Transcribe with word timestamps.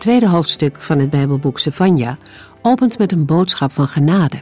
Het 0.00 0.08
tweede 0.08 0.28
hoofdstuk 0.28 0.80
van 0.80 0.98
het 0.98 1.10
Bijbelboek 1.10 1.58
Sefania 1.58 2.18
opent 2.62 2.98
met 2.98 3.12
een 3.12 3.26
boodschap 3.26 3.72
van 3.72 3.88
genade. 3.88 4.40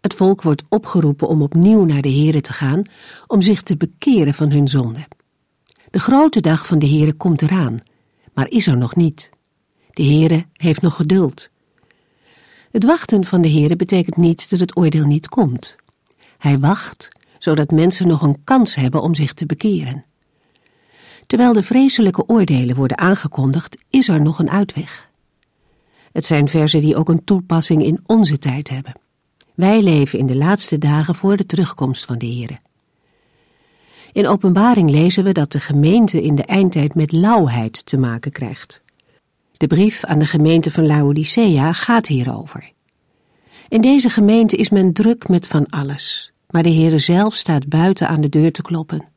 Het 0.00 0.14
volk 0.14 0.42
wordt 0.42 0.64
opgeroepen 0.68 1.28
om 1.28 1.42
opnieuw 1.42 1.84
naar 1.84 2.02
de 2.02 2.12
Here 2.12 2.40
te 2.40 2.52
gaan, 2.52 2.82
om 3.26 3.42
zich 3.42 3.62
te 3.62 3.76
bekeren 3.76 4.34
van 4.34 4.50
hun 4.50 4.68
zonde. 4.68 5.06
De 5.90 5.98
grote 5.98 6.40
dag 6.40 6.66
van 6.66 6.78
de 6.78 6.88
Here 6.88 7.12
komt 7.12 7.42
eraan, 7.42 7.78
maar 8.34 8.48
is 8.48 8.66
er 8.66 8.76
nog 8.76 8.96
niet. 8.96 9.30
De 9.90 10.04
Here 10.04 10.46
heeft 10.52 10.82
nog 10.82 10.94
geduld. 10.94 11.50
Het 12.70 12.84
wachten 12.84 13.24
van 13.24 13.40
de 13.40 13.50
Here 13.50 13.76
betekent 13.76 14.16
niet 14.16 14.50
dat 14.50 14.60
het 14.60 14.76
oordeel 14.76 15.06
niet 15.06 15.28
komt. 15.28 15.76
Hij 16.38 16.58
wacht, 16.58 17.08
zodat 17.38 17.70
mensen 17.70 18.06
nog 18.06 18.22
een 18.22 18.44
kans 18.44 18.74
hebben 18.74 19.02
om 19.02 19.14
zich 19.14 19.32
te 19.32 19.46
bekeren. 19.46 20.04
Terwijl 21.26 21.52
de 21.52 21.62
vreselijke 21.62 22.28
oordelen 22.28 22.76
worden 22.76 22.98
aangekondigd, 22.98 23.76
is 23.90 24.08
er 24.08 24.20
nog 24.20 24.38
een 24.38 24.50
uitweg. 24.50 25.10
Het 26.12 26.26
zijn 26.26 26.48
verzen 26.48 26.80
die 26.80 26.96
ook 26.96 27.08
een 27.08 27.24
toepassing 27.24 27.82
in 27.82 28.00
onze 28.06 28.38
tijd 28.38 28.68
hebben. 28.68 28.92
Wij 29.54 29.82
leven 29.82 30.18
in 30.18 30.26
de 30.26 30.36
laatste 30.36 30.78
dagen 30.78 31.14
voor 31.14 31.36
de 31.36 31.46
terugkomst 31.46 32.04
van 32.04 32.18
de 32.18 32.26
Here. 32.26 32.58
In 34.12 34.28
openbaring 34.28 34.90
lezen 34.90 35.24
we 35.24 35.32
dat 35.32 35.52
de 35.52 35.60
gemeente 35.60 36.22
in 36.22 36.34
de 36.34 36.44
eindtijd 36.44 36.94
met 36.94 37.12
lauwheid 37.12 37.86
te 37.86 37.96
maken 37.96 38.32
krijgt. 38.32 38.82
De 39.52 39.66
brief 39.66 40.04
aan 40.04 40.18
de 40.18 40.26
gemeente 40.26 40.70
van 40.70 40.86
Laodicea 40.86 41.72
gaat 41.72 42.06
hierover. 42.06 42.72
In 43.68 43.80
deze 43.80 44.10
gemeente 44.10 44.56
is 44.56 44.70
men 44.70 44.92
druk 44.92 45.28
met 45.28 45.46
van 45.46 45.66
alles, 45.66 46.32
maar 46.50 46.62
de 46.62 46.72
Heere 46.72 46.98
zelf 46.98 47.34
staat 47.34 47.68
buiten 47.68 48.08
aan 48.08 48.20
de 48.20 48.28
deur 48.28 48.52
te 48.52 48.62
kloppen. 48.62 49.15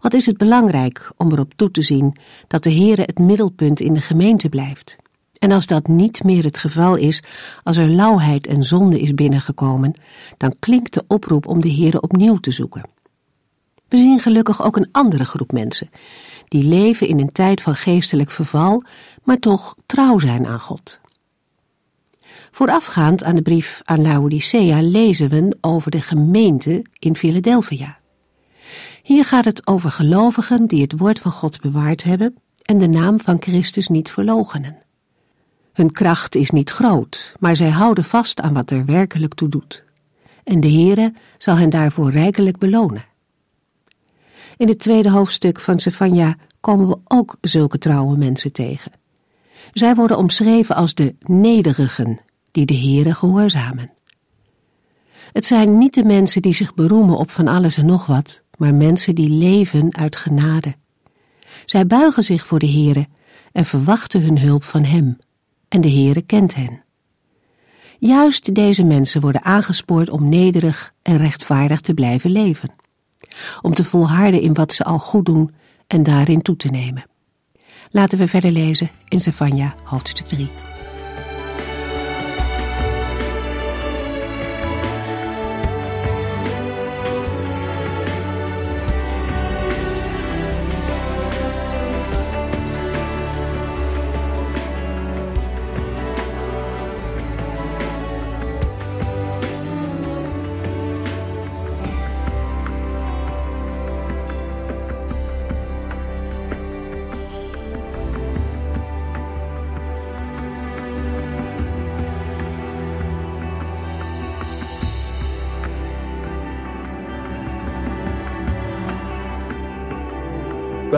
Wat 0.00 0.14
is 0.14 0.26
het 0.26 0.36
belangrijk 0.36 1.12
om 1.16 1.32
erop 1.32 1.52
toe 1.56 1.70
te 1.70 1.82
zien 1.82 2.16
dat 2.46 2.62
de 2.62 2.72
Heere 2.72 3.02
het 3.02 3.18
middelpunt 3.18 3.80
in 3.80 3.94
de 3.94 4.00
gemeente 4.00 4.48
blijft? 4.48 4.96
En 5.38 5.52
als 5.52 5.66
dat 5.66 5.86
niet 5.86 6.24
meer 6.24 6.44
het 6.44 6.58
geval 6.58 6.96
is, 6.96 7.22
als 7.62 7.76
er 7.76 7.88
lauwheid 7.88 8.46
en 8.46 8.62
zonde 8.62 9.00
is 9.00 9.14
binnengekomen, 9.14 9.94
dan 10.36 10.54
klinkt 10.58 10.94
de 10.94 11.04
oproep 11.08 11.46
om 11.46 11.60
de 11.60 11.72
Heere 11.72 12.00
opnieuw 12.00 12.36
te 12.36 12.50
zoeken. 12.50 12.82
We 13.88 13.96
zien 13.96 14.18
gelukkig 14.18 14.62
ook 14.62 14.76
een 14.76 14.88
andere 14.92 15.24
groep 15.24 15.52
mensen, 15.52 15.90
die 16.48 16.62
leven 16.62 17.08
in 17.08 17.20
een 17.20 17.32
tijd 17.32 17.62
van 17.62 17.74
geestelijk 17.74 18.30
verval, 18.30 18.82
maar 19.24 19.38
toch 19.38 19.74
trouw 19.86 20.18
zijn 20.18 20.46
aan 20.46 20.60
God. 20.60 21.00
Voorafgaand 22.50 23.24
aan 23.24 23.34
de 23.34 23.42
brief 23.42 23.80
aan 23.84 24.02
Laodicea 24.02 24.82
lezen 24.82 25.28
we 25.28 25.56
over 25.60 25.90
de 25.90 26.00
gemeente 26.00 26.84
in 26.98 27.16
Philadelphia. 27.16 27.98
Hier 29.06 29.24
gaat 29.24 29.44
het 29.44 29.66
over 29.66 29.90
gelovigen 29.90 30.66
die 30.66 30.82
het 30.82 30.98
woord 30.98 31.18
van 31.18 31.32
God 31.32 31.60
bewaard 31.60 32.02
hebben 32.02 32.34
en 32.62 32.78
de 32.78 32.86
naam 32.86 33.20
van 33.20 33.36
Christus 33.40 33.88
niet 33.88 34.10
verloochenen. 34.10 34.76
Hun 35.72 35.92
kracht 35.92 36.34
is 36.34 36.50
niet 36.50 36.70
groot, 36.70 37.32
maar 37.38 37.56
zij 37.56 37.70
houden 37.70 38.04
vast 38.04 38.40
aan 38.40 38.54
wat 38.54 38.70
er 38.70 38.84
werkelijk 38.84 39.34
toe 39.34 39.48
doet. 39.48 39.84
En 40.44 40.60
de 40.60 40.70
Heere 40.70 41.12
zal 41.38 41.56
hen 41.56 41.70
daarvoor 41.70 42.10
rijkelijk 42.10 42.58
belonen. 42.58 43.04
In 44.56 44.68
het 44.68 44.78
tweede 44.78 45.10
hoofdstuk 45.10 45.60
van 45.60 45.78
Sefania 45.78 46.36
komen 46.60 46.88
we 46.88 46.98
ook 47.04 47.36
zulke 47.40 47.78
trouwe 47.78 48.16
mensen 48.16 48.52
tegen. 48.52 48.92
Zij 49.72 49.94
worden 49.94 50.18
omschreven 50.18 50.76
als 50.76 50.94
de 50.94 51.14
nederigen 51.20 52.18
die 52.50 52.66
de 52.66 52.76
Heere 52.76 53.14
gehoorzamen. 53.14 53.90
Het 55.32 55.46
zijn 55.46 55.78
niet 55.78 55.94
de 55.94 56.04
mensen 56.04 56.42
die 56.42 56.54
zich 56.54 56.74
beroemen 56.74 57.16
op 57.16 57.30
van 57.30 57.48
alles 57.48 57.76
en 57.76 57.86
nog 57.86 58.06
wat, 58.06 58.42
maar 58.56 58.74
mensen 58.74 59.14
die 59.14 59.28
leven 59.28 59.96
uit 59.96 60.16
genade. 60.16 60.74
Zij 61.64 61.86
buigen 61.86 62.22
zich 62.22 62.46
voor 62.46 62.58
de 62.58 62.70
Heere 62.70 63.06
en 63.52 63.64
verwachten 63.64 64.22
hun 64.22 64.38
hulp 64.38 64.64
van 64.64 64.84
Hem, 64.84 65.18
en 65.68 65.80
de 65.80 65.90
Heere 65.90 66.22
kent 66.22 66.54
hen. 66.54 66.84
Juist 67.98 68.54
deze 68.54 68.84
mensen 68.84 69.20
worden 69.20 69.44
aangespoord 69.44 70.10
om 70.10 70.28
nederig 70.28 70.92
en 71.02 71.16
rechtvaardig 71.16 71.80
te 71.80 71.94
blijven 71.94 72.30
leven, 72.30 72.70
om 73.62 73.74
te 73.74 73.84
volharden 73.84 74.40
in 74.40 74.54
wat 74.54 74.72
ze 74.72 74.84
al 74.84 74.98
goed 74.98 75.26
doen 75.26 75.54
en 75.86 76.02
daarin 76.02 76.42
toe 76.42 76.56
te 76.56 76.68
nemen. 76.68 77.04
Laten 77.90 78.18
we 78.18 78.28
verder 78.28 78.50
lezen 78.50 78.90
in 79.08 79.20
Zefania 79.20 79.74
hoofdstuk 79.84 80.26
3. 80.26 80.75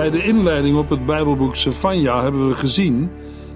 Bij 0.08 0.20
de 0.20 0.26
inleiding 0.26 0.76
op 0.76 0.88
het 0.88 1.06
Bijbelboek 1.06 1.56
Sefania 1.56 2.22
hebben 2.22 2.48
we 2.48 2.54
gezien 2.54 3.10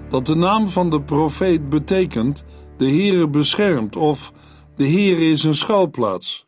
dat 0.09 0.25
de 0.25 0.35
naam 0.35 0.69
van 0.69 0.89
de 0.89 1.01
profeet 1.01 1.69
betekent 1.69 2.43
de 2.77 2.85
Heere 2.85 3.27
beschermt 3.27 3.95
of 3.95 4.33
de 4.75 4.87
Heere 4.87 5.29
is 5.29 5.43
een 5.43 5.53
schuilplaats. 5.53 6.43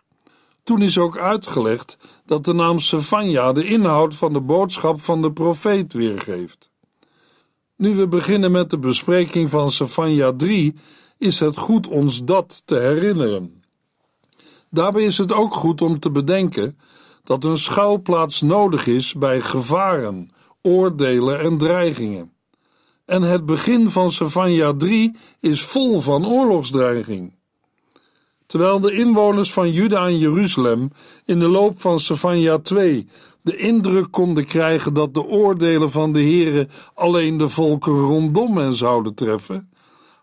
Toen 0.63 0.81
is 0.81 0.97
ook 0.97 1.17
uitgelegd 1.17 1.97
dat 2.25 2.45
de 2.45 2.53
naam 2.53 2.79
Sefania 2.79 3.51
de 3.51 3.65
inhoud 3.65 4.15
van 4.15 4.33
de 4.33 4.41
boodschap 4.41 5.01
van 5.01 5.21
de 5.21 5.31
profeet 5.31 5.93
weergeeft. 5.93 6.69
Nu 7.75 7.95
we 7.95 8.07
beginnen 8.07 8.51
met 8.51 8.69
de 8.69 8.79
bespreking 8.79 9.49
van 9.49 9.71
Sefania 9.71 10.33
3, 10.33 10.75
is 11.17 11.39
het 11.39 11.57
goed 11.57 11.87
ons 11.87 12.23
dat 12.23 12.61
te 12.65 12.75
herinneren. 12.75 13.63
Daarbij 14.69 15.03
is 15.03 15.17
het 15.17 15.33
ook 15.33 15.53
goed 15.53 15.81
om 15.81 15.99
te 15.99 16.11
bedenken 16.11 16.77
dat 17.25 17.43
een 17.43 17.57
schuilplaats 17.57 18.41
nodig 18.41 18.87
is 18.87 19.13
bij 19.13 19.41
gevaren, 19.41 20.31
oordelen 20.61 21.39
en 21.39 21.57
dreigingen. 21.57 22.31
En 23.05 23.21
het 23.21 23.45
begin 23.45 23.89
van 23.89 24.11
Savanja 24.11 24.73
3 24.73 25.15
is 25.39 25.61
vol 25.61 25.99
van 25.99 26.27
oorlogsdreiging. 26.27 27.37
Terwijl 28.45 28.79
de 28.79 28.91
inwoners 28.91 29.53
van 29.53 29.71
Juda 29.71 30.05
en 30.05 30.17
Jeruzalem 30.17 30.91
in 31.25 31.39
de 31.39 31.47
loop 31.47 31.81
van 31.81 31.99
Savanja 31.99 32.57
2 32.57 33.07
de 33.41 33.57
indruk 33.57 34.11
konden 34.11 34.45
krijgen 34.45 34.93
dat 34.93 35.13
de 35.13 35.25
oordelen 35.25 35.91
van 35.91 36.13
de 36.13 36.23
Here 36.23 36.67
alleen 36.93 37.37
de 37.37 37.49
volken 37.49 37.99
rondom 37.99 38.57
hen 38.57 38.73
zouden 38.73 39.13
treffen, 39.13 39.69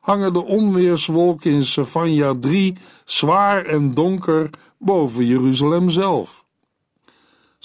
hangen 0.00 0.32
de 0.32 0.44
onweerswolken 0.44 1.50
in 1.50 1.62
Savanja 1.62 2.34
3 2.40 2.76
zwaar 3.04 3.64
en 3.64 3.94
donker 3.94 4.50
boven 4.78 5.26
Jeruzalem 5.26 5.90
zelf. 5.90 6.41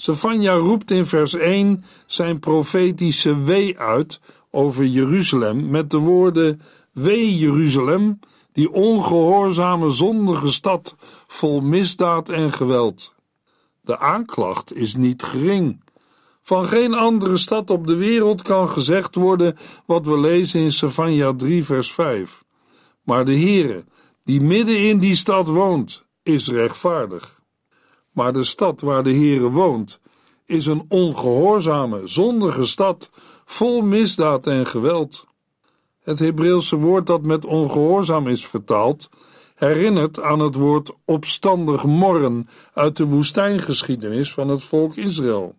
Sefania 0.00 0.54
roept 0.54 0.90
in 0.90 1.06
vers 1.06 1.34
1 1.34 1.84
zijn 2.06 2.38
profetische 2.38 3.42
wee 3.42 3.78
uit 3.78 4.20
over 4.50 4.84
Jeruzalem 4.84 5.70
met 5.70 5.90
de 5.90 5.96
woorden: 5.96 6.60
Wee 6.92 7.38
Jeruzalem, 7.38 8.18
die 8.52 8.72
ongehoorzame 8.72 9.90
zondige 9.90 10.48
stad 10.48 10.96
vol 11.26 11.60
misdaad 11.60 12.28
en 12.28 12.52
geweld. 12.52 13.14
De 13.80 13.98
aanklacht 13.98 14.76
is 14.76 14.94
niet 14.94 15.22
gering. 15.22 15.80
Van 16.42 16.64
geen 16.64 16.94
andere 16.94 17.36
stad 17.36 17.70
op 17.70 17.86
de 17.86 17.96
wereld 17.96 18.42
kan 18.42 18.68
gezegd 18.68 19.14
worden 19.14 19.56
wat 19.86 20.06
we 20.06 20.18
lezen 20.18 20.60
in 20.60 20.72
Sefania 20.72 21.34
3 21.34 21.64
vers 21.64 21.92
5. 21.92 22.44
Maar 23.02 23.24
de 23.24 23.38
Heere, 23.38 23.84
die 24.24 24.40
midden 24.40 24.78
in 24.78 24.98
die 24.98 25.14
stad 25.14 25.46
woont, 25.46 26.04
is 26.22 26.48
rechtvaardig. 26.48 27.37
Maar 28.18 28.32
de 28.32 28.44
stad 28.44 28.80
waar 28.80 29.02
de 29.02 29.12
Heere 29.12 29.50
woont, 29.50 30.00
is 30.46 30.66
een 30.66 30.84
ongehoorzame, 30.88 32.00
zondige 32.04 32.64
stad, 32.64 33.10
vol 33.44 33.82
misdaad 33.82 34.46
en 34.46 34.66
geweld. 34.66 35.26
Het 36.02 36.18
Hebreeuwse 36.18 36.76
woord 36.76 37.06
dat 37.06 37.22
met 37.22 37.44
ongehoorzaam 37.44 38.28
is 38.28 38.46
vertaald, 38.46 39.08
herinnert 39.54 40.20
aan 40.20 40.40
het 40.40 40.54
woord 40.54 40.90
opstandig 41.04 41.84
morren 41.84 42.48
uit 42.74 42.96
de 42.96 43.06
woestijngeschiedenis 43.06 44.32
van 44.32 44.48
het 44.48 44.62
volk 44.62 44.96
Israël. 44.96 45.54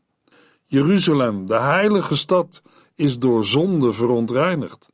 Jeruzalem, 0.66 1.46
de 1.46 1.60
heilige 1.60 2.16
stad, 2.16 2.62
is 2.96 3.20
door 3.20 3.46
zonde 3.46 3.94
verontreinigd. 3.94 4.90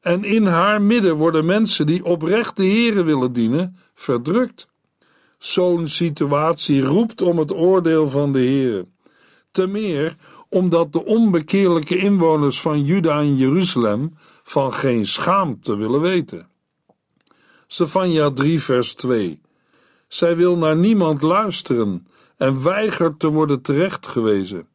En 0.00 0.24
in 0.24 0.46
haar 0.46 0.82
midden 0.82 1.16
worden 1.16 1.44
mensen 1.44 1.86
die 1.86 2.04
oprecht 2.04 2.56
de 2.56 2.66
Here 2.66 3.02
willen 3.02 3.32
dienen, 3.32 3.76
verdrukt. 3.94 4.68
Zo'n 5.40 5.88
situatie 5.88 6.80
roept 6.80 7.22
om 7.22 7.38
het 7.38 7.52
oordeel 7.52 8.08
van 8.08 8.32
de 8.32 8.38
Here. 8.38 8.86
Te 9.50 9.66
meer 9.66 10.16
omdat 10.48 10.92
de 10.92 11.04
onbekeerlijke 11.04 11.96
inwoners 11.96 12.60
van 12.60 12.84
Juda 12.84 13.20
en 13.20 13.36
Jeruzalem 13.36 14.16
van 14.42 14.72
geen 14.72 15.06
schaamte 15.06 15.76
willen 15.76 16.00
weten. 16.00 16.48
Stefania 17.66 18.30
3 18.30 18.62
vers 18.62 18.94
2 18.94 19.40
Zij 20.08 20.36
wil 20.36 20.56
naar 20.56 20.76
niemand 20.76 21.22
luisteren 21.22 22.06
en 22.36 22.62
weigert 22.62 23.18
te 23.18 23.28
worden 23.28 23.62
terechtgewezen. 23.62 24.68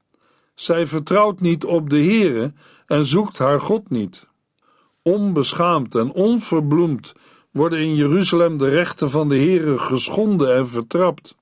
Zij 0.56 0.86
vertrouwt 0.86 1.40
niet 1.40 1.66
op 1.66 1.90
de 1.90 2.04
Heere 2.04 2.54
en 2.88 3.06
zoekt 3.06 3.38
haar 3.38 3.62
God 3.62 3.90
niet. 3.90 4.26
Onbeschaamd 5.02 5.96
en 5.96 6.12
onverbloemd 6.12 7.14
worden 7.56 7.80
in 7.80 7.96
Jeruzalem 7.96 8.58
de 8.58 8.70
rechten 8.70 9.10
van 9.10 9.30
de 9.30 9.36
Heere 9.36 9.78
geschonden 9.78 10.56
en 10.56 10.68
vertrapt. 10.68 11.36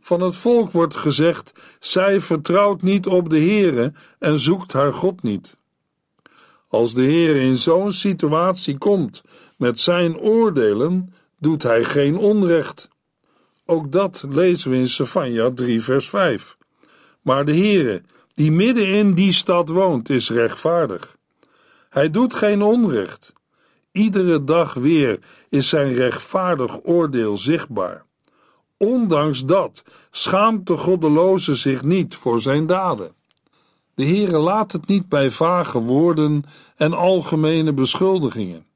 Van 0.00 0.20
het 0.20 0.36
volk 0.36 0.70
wordt 0.70 0.96
gezegd: 0.96 1.52
zij 1.80 2.20
vertrouwt 2.20 2.82
niet 2.82 3.06
op 3.06 3.30
de 3.30 3.38
Heere 3.38 3.92
en 4.18 4.38
zoekt 4.38 4.72
haar 4.72 4.92
God 4.92 5.22
niet. 5.22 5.56
Als 6.68 6.94
de 6.94 7.02
Heer 7.02 7.36
in 7.36 7.56
zo'n 7.56 7.92
situatie 7.92 8.78
komt 8.78 9.22
met 9.56 9.80
zijn 9.80 10.18
oordelen, 10.18 11.14
doet 11.38 11.62
hij 11.62 11.84
geen 11.84 12.16
onrecht. 12.16 12.88
Ook 13.66 13.92
dat 13.92 14.24
lezen 14.28 14.70
we 14.70 14.76
in 14.76 14.88
Sefania 14.88 15.50
3 15.50 15.82
vers 15.82 16.08
5. 16.08 16.56
Maar 17.22 17.44
de 17.44 17.56
Heere, 17.56 18.02
die 18.34 18.52
midden 18.52 18.88
in 18.88 19.14
die 19.14 19.32
stad 19.32 19.68
woont, 19.68 20.08
is 20.08 20.30
rechtvaardig. 20.30 21.16
Hij 21.88 22.10
doet 22.10 22.34
geen 22.34 22.62
onrecht. 22.62 23.32
Iedere 23.96 24.44
dag 24.44 24.74
weer 24.74 25.18
is 25.48 25.68
zijn 25.68 25.92
rechtvaardig 25.92 26.84
oordeel 26.84 27.38
zichtbaar. 27.38 28.04
Ondanks 28.76 29.44
dat 29.44 29.84
schaamt 30.10 30.66
de 30.66 30.76
goddeloze 30.76 31.54
zich 31.54 31.82
niet 31.82 32.14
voor 32.14 32.40
zijn 32.40 32.66
daden. 32.66 33.14
De 33.94 34.04
Heere 34.04 34.38
laat 34.38 34.72
het 34.72 34.86
niet 34.86 35.08
bij 35.08 35.30
vage 35.30 35.78
woorden 35.78 36.44
en 36.76 36.92
algemene 36.92 37.72
beschuldigingen. 37.72 38.66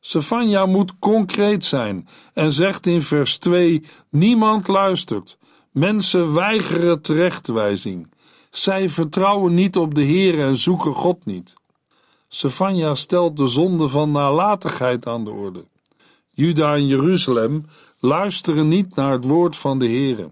Sefania 0.00 0.66
moet 0.66 0.98
concreet 0.98 1.64
zijn 1.64 2.08
en 2.34 2.52
zegt 2.52 2.86
in 2.86 3.02
vers 3.02 3.38
2: 3.38 3.82
Niemand 4.08 4.68
luistert. 4.68 5.38
Mensen 5.70 6.34
weigeren 6.34 7.00
terechtwijzing. 7.00 8.12
Zij 8.50 8.88
vertrouwen 8.88 9.54
niet 9.54 9.76
op 9.76 9.94
de 9.94 10.04
Heere 10.04 10.42
en 10.42 10.56
zoeken 10.56 10.94
God 10.94 11.24
niet. 11.24 11.58
Sefania 12.32 12.94
stelt 12.94 13.36
de 13.36 13.46
zonde 13.46 13.88
van 13.88 14.10
nalatigheid 14.10 15.06
aan 15.06 15.24
de 15.24 15.30
orde. 15.30 15.64
Juda 16.28 16.74
en 16.74 16.86
Jeruzalem 16.86 17.66
luisteren 17.98 18.68
niet 18.68 18.94
naar 18.94 19.12
het 19.12 19.24
woord 19.24 19.56
van 19.56 19.78
de 19.78 19.86
Heere. 19.86 20.30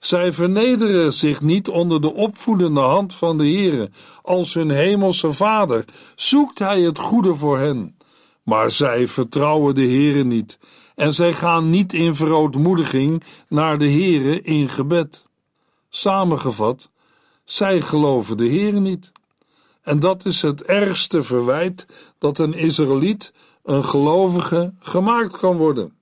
Zij 0.00 0.32
vernederen 0.32 1.12
zich 1.12 1.40
niet 1.40 1.68
onder 1.68 2.00
de 2.00 2.14
opvoedende 2.14 2.80
hand 2.80 3.14
van 3.14 3.38
de 3.38 3.44
Heere. 3.44 3.90
Als 4.22 4.54
hun 4.54 4.70
hemelse 4.70 5.32
Vader 5.32 5.84
zoekt 6.14 6.58
Hij 6.58 6.80
het 6.80 6.98
goede 6.98 7.34
voor 7.34 7.58
hen. 7.58 7.96
Maar 8.42 8.70
zij 8.70 9.08
vertrouwen 9.08 9.74
de 9.74 9.86
Heere 9.86 10.24
niet 10.24 10.58
en 10.94 11.12
zij 11.12 11.32
gaan 11.32 11.70
niet 11.70 11.92
in 11.92 12.14
verootmoediging 12.14 13.22
naar 13.48 13.78
de 13.78 13.90
Heere 13.90 14.42
in 14.42 14.68
gebed. 14.68 15.24
Samengevat, 15.88 16.90
zij 17.44 17.80
geloven 17.80 18.36
de 18.36 18.48
Heere 18.48 18.80
niet. 18.80 19.12
En 19.84 20.00
dat 20.00 20.24
is 20.24 20.42
het 20.42 20.62
ergste 20.62 21.22
verwijt 21.22 21.86
dat 22.18 22.38
een 22.38 22.54
Israëliet, 22.54 23.32
een 23.62 23.84
gelovige, 23.84 24.74
gemaakt 24.78 25.36
kan 25.36 25.56
worden. 25.56 25.92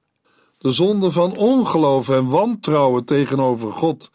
De 0.59 0.71
zonde 0.71 1.11
van 1.11 1.37
ongeloof 1.37 2.09
en 2.09 2.29
wantrouwen 2.29 3.05
tegenover 3.05 3.73
God 3.73 4.11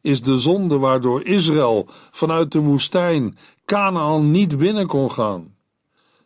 is 0.00 0.22
de 0.22 0.38
zonde 0.38 0.78
waardoor 0.78 1.24
Israël 1.24 1.86
vanuit 2.10 2.52
de 2.52 2.60
woestijn 2.60 3.38
Canaan 3.64 4.30
niet 4.30 4.58
binnen 4.58 4.86
kon 4.86 5.10
gaan. 5.10 5.54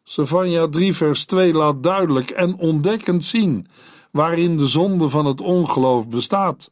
Sefania 0.04 0.68
3 0.68 0.94
vers 0.94 1.24
2 1.24 1.52
laat 1.52 1.82
duidelijk 1.82 2.30
en 2.30 2.58
ontdekkend 2.58 3.24
zien 3.24 3.66
waarin 4.10 4.56
de 4.56 4.66
zonde 4.66 5.08
van 5.08 5.26
het 5.26 5.40
ongeloof 5.40 6.08
bestaat, 6.08 6.70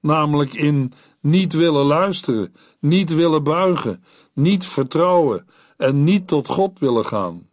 namelijk 0.00 0.54
in 0.54 0.92
niet 1.20 1.52
willen 1.52 1.84
luisteren, 1.84 2.54
niet 2.80 3.14
willen 3.14 3.42
buigen, 3.42 4.04
niet 4.32 4.66
vertrouwen 4.66 5.46
en 5.76 6.04
niet 6.04 6.28
tot 6.28 6.48
God 6.48 6.78
willen 6.78 7.04
gaan. 7.04 7.48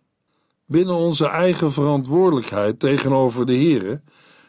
Binnen 0.66 0.96
onze 0.96 1.28
eigen 1.28 1.72
verantwoordelijkheid 1.72 2.80
tegenover 2.80 3.46
de 3.46 3.58
Here 3.58 4.02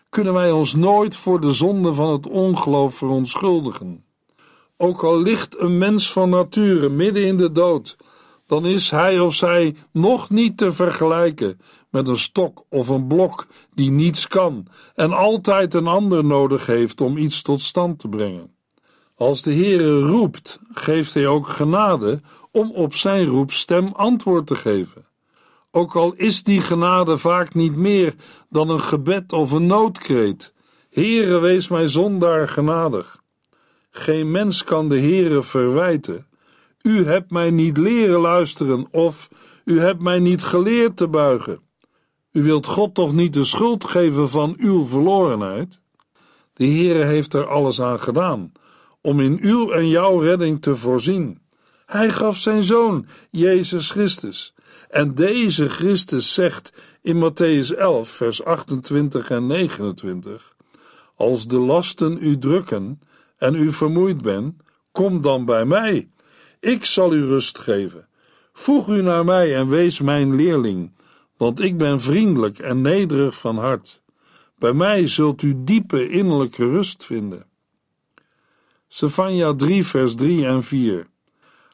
kunnen 0.08 0.34
wij 0.34 0.50
ons 0.50 0.74
nooit 0.74 1.16
voor 1.16 1.40
de 1.40 1.52
zonde 1.52 1.92
van 1.92 2.12
het 2.12 2.28
ongeloof 2.28 2.94
verontschuldigen. 2.94 4.04
Ook 4.76 5.02
al 5.02 5.20
ligt 5.20 5.60
een 5.60 5.78
mens 5.78 6.12
van 6.12 6.30
nature 6.30 6.88
midden 6.88 7.24
in 7.24 7.36
de 7.36 7.52
dood, 7.52 7.96
dan 8.46 8.66
is 8.66 8.90
hij 8.90 9.20
of 9.20 9.34
zij 9.34 9.76
nog 9.92 10.30
niet 10.30 10.56
te 10.56 10.72
vergelijken 10.72 11.60
met 11.90 12.08
een 12.08 12.16
stok 12.16 12.64
of 12.68 12.88
een 12.88 13.06
blok 13.06 13.46
die 13.74 13.90
niets 13.90 14.28
kan 14.28 14.66
en 14.94 15.12
altijd 15.12 15.74
een 15.74 15.86
ander 15.86 16.24
nodig 16.24 16.66
heeft 16.66 17.00
om 17.00 17.16
iets 17.16 17.42
tot 17.42 17.60
stand 17.60 17.98
te 17.98 18.08
brengen. 18.08 18.53
Als 19.16 19.42
de 19.42 19.54
Heere 19.54 20.00
roept, 20.00 20.60
geeft 20.72 21.14
hij 21.14 21.26
ook 21.26 21.48
genade 21.48 22.20
om 22.50 22.72
op 22.72 22.94
zijn 22.94 23.26
roepstem 23.26 23.86
antwoord 23.86 24.46
te 24.46 24.54
geven. 24.54 25.06
Ook 25.70 25.96
al 25.96 26.12
is 26.12 26.42
die 26.42 26.60
genade 26.60 27.18
vaak 27.18 27.54
niet 27.54 27.76
meer 27.76 28.14
dan 28.48 28.68
een 28.68 28.80
gebed 28.80 29.32
of 29.32 29.52
een 29.52 29.66
noodkreet. 29.66 30.54
Heere, 30.90 31.38
wees 31.38 31.68
mij 31.68 31.88
zondaar 31.88 32.48
genadig. 32.48 33.22
Geen 33.90 34.30
mens 34.30 34.64
kan 34.64 34.88
de 34.88 35.00
Heere 35.00 35.42
verwijten. 35.42 36.26
U 36.82 37.04
hebt 37.04 37.30
mij 37.30 37.50
niet 37.50 37.76
leren 37.76 38.20
luisteren 38.20 38.86
of 38.90 39.28
u 39.64 39.80
hebt 39.80 40.02
mij 40.02 40.18
niet 40.18 40.42
geleerd 40.42 40.96
te 40.96 41.08
buigen. 41.08 41.60
U 42.32 42.42
wilt 42.42 42.66
God 42.66 42.94
toch 42.94 43.12
niet 43.12 43.32
de 43.32 43.44
schuld 43.44 43.84
geven 43.84 44.28
van 44.28 44.54
uw 44.58 44.86
verlorenheid? 44.86 45.80
De 46.52 46.66
Heere 46.66 47.04
heeft 47.04 47.34
er 47.34 47.46
alles 47.46 47.80
aan 47.80 48.00
gedaan 48.00 48.52
om 49.04 49.20
in 49.20 49.38
uw 49.40 49.70
en 49.70 49.88
jouw 49.88 50.18
redding 50.18 50.62
te 50.62 50.76
voorzien. 50.76 51.38
Hij 51.86 52.10
gaf 52.10 52.36
zijn 52.36 52.62
zoon, 52.62 53.06
Jezus 53.30 53.90
Christus. 53.90 54.54
En 54.88 55.14
deze 55.14 55.68
Christus 55.68 56.34
zegt 56.34 56.72
in 57.02 57.16
Matthäus 57.16 57.76
11, 57.76 58.08
vers 58.08 58.44
28 58.44 59.30
en 59.30 59.46
29: 59.46 60.56
Als 61.14 61.46
de 61.46 61.58
lasten 61.58 62.18
u 62.20 62.38
drukken 62.38 63.00
en 63.36 63.54
u 63.54 63.72
vermoeid 63.72 64.22
bent, 64.22 64.54
kom 64.92 65.20
dan 65.20 65.44
bij 65.44 65.64
mij. 65.64 66.10
Ik 66.60 66.84
zal 66.84 67.14
u 67.14 67.24
rust 67.24 67.58
geven. 67.58 68.08
Voeg 68.52 68.88
u 68.88 69.02
naar 69.02 69.24
mij 69.24 69.56
en 69.56 69.68
wees 69.68 70.00
mijn 70.00 70.36
leerling, 70.36 70.92
want 71.36 71.60
ik 71.60 71.78
ben 71.78 72.00
vriendelijk 72.00 72.58
en 72.58 72.80
nederig 72.80 73.38
van 73.38 73.58
hart. 73.58 74.02
Bij 74.58 74.72
mij 74.72 75.06
zult 75.06 75.42
u 75.42 75.54
diepe 75.56 76.08
innerlijke 76.08 76.70
rust 76.70 77.04
vinden. 77.04 77.52
Sefania 78.94 79.54
3, 79.54 79.84
vers 79.84 80.14
3 80.14 80.46
en 80.46 80.62
4. 80.62 81.06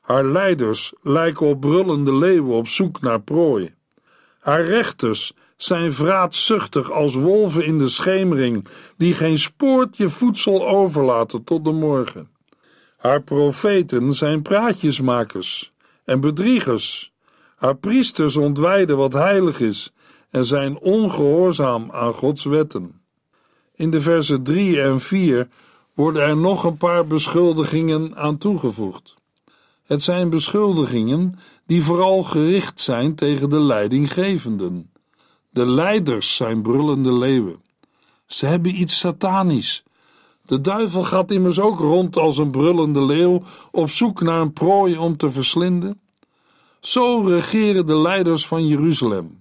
Haar 0.00 0.24
leiders 0.24 0.92
lijken 1.02 1.46
op 1.46 1.60
brullende 1.60 2.14
leeuwen 2.14 2.56
op 2.56 2.68
zoek 2.68 3.00
naar 3.00 3.20
prooi. 3.20 3.74
Haar 4.38 4.64
rechters 4.64 5.32
zijn 5.56 5.92
vraatzuchtig 5.92 6.90
als 6.90 7.14
wolven 7.14 7.64
in 7.64 7.78
de 7.78 7.88
schemering, 7.88 8.66
die 8.96 9.14
geen 9.14 9.38
spoortje 9.38 10.08
voedsel 10.08 10.68
overlaten 10.68 11.44
tot 11.44 11.64
de 11.64 11.72
morgen. 11.72 12.30
Haar 12.96 13.22
profeten 13.22 14.12
zijn 14.12 14.42
praatjesmakers 14.42 15.72
en 16.04 16.20
bedriegers. 16.20 17.12
Haar 17.56 17.76
priesters 17.76 18.36
ontwijden 18.36 18.96
wat 18.96 19.12
heilig 19.12 19.60
is 19.60 19.92
en 20.30 20.44
zijn 20.44 20.78
ongehoorzaam 20.78 21.90
aan 21.92 22.12
Gods 22.12 22.44
wetten. 22.44 23.02
In 23.74 23.90
de 23.90 24.00
versen 24.00 24.42
3 24.42 24.82
en 24.82 25.00
4 25.00 25.48
worden 25.94 26.22
er 26.22 26.36
nog 26.36 26.64
een 26.64 26.76
paar 26.76 27.04
beschuldigingen 27.04 28.16
aan 28.16 28.38
toegevoegd. 28.38 29.14
Het 29.82 30.02
zijn 30.02 30.30
beschuldigingen 30.30 31.38
die 31.66 31.82
vooral 31.82 32.22
gericht 32.22 32.80
zijn 32.80 33.14
tegen 33.14 33.48
de 33.48 33.60
leidinggevenden. 33.60 34.90
De 35.50 35.66
leiders 35.66 36.36
zijn 36.36 36.62
brullende 36.62 37.12
leeuwen. 37.12 37.62
Ze 38.26 38.46
hebben 38.46 38.80
iets 38.80 38.98
satanisch. 38.98 39.82
De 40.44 40.60
duivel 40.60 41.04
gaat 41.04 41.30
immers 41.30 41.60
ook 41.60 41.78
rond 41.78 42.16
als 42.16 42.38
een 42.38 42.50
brullende 42.50 43.04
leeuw 43.04 43.42
op 43.70 43.90
zoek 43.90 44.20
naar 44.20 44.40
een 44.40 44.52
prooi 44.52 44.96
om 44.96 45.16
te 45.16 45.30
verslinden. 45.30 46.00
Zo 46.80 47.20
regeren 47.20 47.86
de 47.86 47.96
leiders 47.96 48.46
van 48.46 48.66
Jeruzalem. 48.66 49.40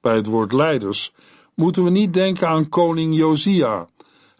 Bij 0.00 0.14
het 0.14 0.26
woord 0.26 0.52
leiders 0.52 1.12
moeten 1.54 1.84
we 1.84 1.90
niet 1.90 2.14
denken 2.14 2.48
aan 2.48 2.68
koning 2.68 3.14
Josia. 3.14 3.88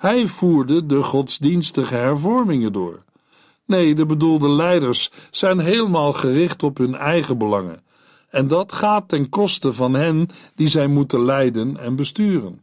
Hij 0.04 0.26
voerde 0.26 0.86
de 0.86 1.02
godsdienstige 1.02 1.94
hervormingen 1.94 2.72
door. 2.72 3.02
Nee, 3.66 3.94
de 3.94 4.06
bedoelde 4.06 4.48
leiders 4.48 5.10
zijn 5.30 5.58
helemaal 5.58 6.12
gericht 6.12 6.62
op 6.62 6.78
hun 6.78 6.94
eigen 6.94 7.38
belangen. 7.38 7.82
En 8.28 8.48
dat 8.48 8.72
gaat 8.72 9.08
ten 9.08 9.28
koste 9.28 9.72
van 9.72 9.94
hen 9.94 10.28
die 10.54 10.68
zij 10.68 10.86
moeten 10.86 11.24
leiden 11.24 11.76
en 11.76 11.96
besturen. 11.96 12.62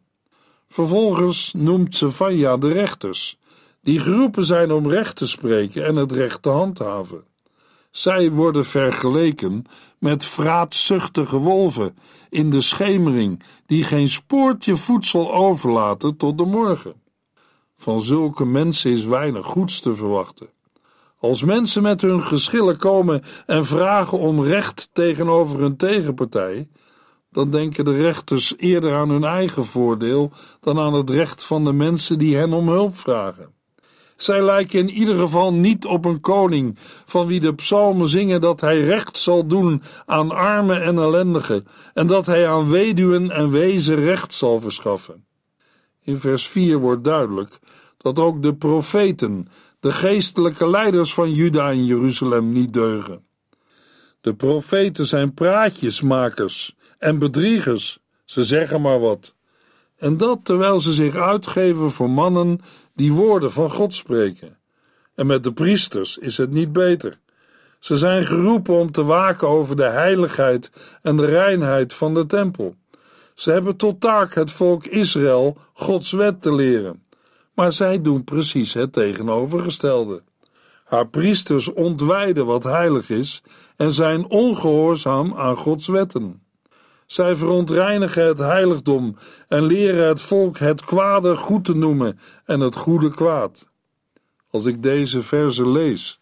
Vervolgens 0.68 1.54
noemt 1.56 1.96
Sefania 1.96 2.58
de 2.58 2.72
rechters, 2.72 3.38
die 3.82 4.00
geroepen 4.00 4.46
zijn 4.46 4.72
om 4.72 4.90
recht 4.90 5.16
te 5.16 5.28
spreken 5.28 5.86
en 5.86 5.96
het 5.96 6.12
recht 6.12 6.42
te 6.42 6.50
handhaven. 6.50 7.24
Zij 7.92 8.32
worden 8.32 8.66
vergeleken 8.66 9.64
met 9.98 10.26
vraatzuchtige 10.26 11.38
wolven 11.38 11.98
in 12.30 12.50
de 12.50 12.62
schemering, 12.62 13.44
die 13.66 13.84
geen 13.84 14.10
spoortje 14.10 14.76
voedsel 14.76 15.34
overlaten 15.34 16.18
tot 16.18 16.38
de 16.38 16.46
morgen. 16.46 17.01
Van 17.82 18.02
zulke 18.02 18.46
mensen 18.46 18.92
is 18.92 19.06
weinig 19.06 19.46
goeds 19.46 19.80
te 19.80 19.94
verwachten. 19.94 20.50
Als 21.20 21.44
mensen 21.44 21.82
met 21.82 22.02
hun 22.02 22.24
geschillen 22.24 22.78
komen 22.78 23.22
en 23.46 23.66
vragen 23.66 24.18
om 24.20 24.44
recht 24.44 24.90
tegenover 24.94 25.60
hun 25.60 25.78
tegenpartij, 25.78 26.70
dan 27.32 27.52
denken 27.52 27.86
de 27.86 27.96
rechters 27.96 28.54
eerder 28.58 28.96
aan 28.96 29.10
hun 29.10 29.24
eigen 29.24 29.66
voordeel 29.66 30.32
dan 30.60 30.80
aan 30.80 30.94
het 30.94 31.10
recht 31.10 31.44
van 31.44 31.64
de 31.64 31.74
mensen 31.74 32.20
die 32.20 32.36
hen 32.36 32.54
om 32.54 32.70
hulp 32.70 32.98
vragen. 32.98 33.54
Zij 34.16 34.42
lijken 34.42 34.80
in 34.80 34.90
ieder 34.90 35.18
geval 35.18 35.54
niet 35.54 35.86
op 35.86 36.06
een 36.06 36.20
koning 36.20 36.78
van 37.06 37.28
wie 37.28 37.40
de 37.40 37.54
psalmen 37.54 38.08
zingen 38.08 38.42
dat 38.42 38.62
hij 38.62 38.82
recht 38.82 39.18
zal 39.18 39.48
doen 39.48 39.84
aan 40.06 40.32
armen 40.32 40.84
en 40.84 40.98
ellendigen 40.98 41.68
en 41.94 42.08
dat 42.08 42.26
hij 42.26 42.48
aan 42.48 42.70
weduwen 42.70 43.32
en 43.32 43.50
wezen 43.50 43.96
recht 43.96 44.34
zal 44.34 44.60
verschaffen. 44.60 45.30
In 46.04 46.18
vers 46.18 46.48
4 46.48 46.78
wordt 46.78 47.04
duidelijk 47.04 47.60
dat 47.98 48.20
ook 48.20 48.44
de 48.44 48.56
profeten, 48.56 49.48
de 49.80 49.92
geestelijke 49.92 50.70
leiders 50.70 51.14
van 51.14 51.34
Juda 51.34 51.70
en 51.70 51.86
Jeruzalem, 51.86 52.52
niet 52.52 52.74
deugen. 52.74 53.26
De 54.22 54.34
profeten 54.34 55.06
zijn 55.06 55.34
praatjesmakers 55.34 56.76
en 56.98 57.20
bedriegers, 57.20 58.00
ze 58.26 58.44
zeggen 58.44 58.82
maar 58.82 59.00
wat. 59.00 59.36
En 59.98 60.18
dat 60.18 60.40
terwijl 60.44 60.80
ze 60.80 60.94
zich 60.94 61.16
uitgeven 61.16 61.92
voor 61.92 62.10
mannen 62.10 62.60
die 62.94 63.14
woorden 63.14 63.52
van 63.52 63.72
God 63.72 63.94
spreken. 63.94 64.58
En 65.16 65.26
met 65.26 65.44
de 65.44 65.54
priesters 65.54 66.18
is 66.18 66.38
het 66.38 66.52
niet 66.52 66.72
beter. 66.72 67.20
Ze 67.80 67.98
zijn 67.98 68.26
geroepen 68.26 68.74
om 68.74 68.92
te 68.92 69.04
waken 69.04 69.48
over 69.48 69.76
de 69.76 69.84
heiligheid 69.84 70.72
en 71.02 71.18
de 71.18 71.26
reinheid 71.26 71.94
van 71.94 72.14
de 72.14 72.26
tempel. 72.26 72.76
Ze 73.42 73.52
hebben 73.52 73.76
tot 73.76 74.02
taak 74.02 74.34
het 74.34 74.52
volk 74.52 74.86
Israël 74.86 75.58
Gods 75.74 76.12
wet 76.12 76.42
te 76.42 76.54
leren. 76.54 77.04
Maar 77.54 77.74
zij 77.74 78.02
doen 78.02 78.24
precies 78.24 78.74
het 78.74 78.94
tegenovergestelde. 78.94 80.24
Haar 80.86 81.08
priesters 81.08 81.74
ontwijden 81.74 82.46
wat 82.46 82.64
heilig 82.64 83.10
is 83.10 83.44
en 83.76 83.92
zijn 83.92 84.30
ongehoorzaam 84.30 85.34
aan 85.36 85.56
Gods 85.56 85.88
wetten. 85.88 86.44
Zij 87.06 87.36
verontreinigen 87.36 88.26
het 88.26 88.38
heiligdom 88.38 89.16
en 89.48 89.64
leren 89.64 90.08
het 90.08 90.22
volk 90.22 90.58
het 90.58 90.86
kwade 90.86 91.36
goed 91.36 91.66
te 91.66 91.76
noemen 91.76 92.20
en 92.46 92.60
het 92.60 92.76
goede 92.76 93.10
kwaad. 93.10 93.68
Als 94.50 94.66
ik 94.66 94.84
deze 94.84 95.22
verzen 95.22 95.72
lees, 95.72 96.20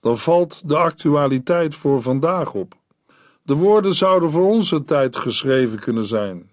dan 0.00 0.18
valt 0.18 0.68
de 0.68 0.76
actualiteit 0.76 1.74
voor 1.74 2.02
vandaag 2.02 2.54
op. 2.54 2.74
De 3.42 3.54
woorden 3.54 3.94
zouden 3.94 4.30
voor 4.30 4.46
onze 4.46 4.84
tijd 4.84 5.16
geschreven 5.16 5.78
kunnen 5.78 6.04
zijn. 6.04 6.52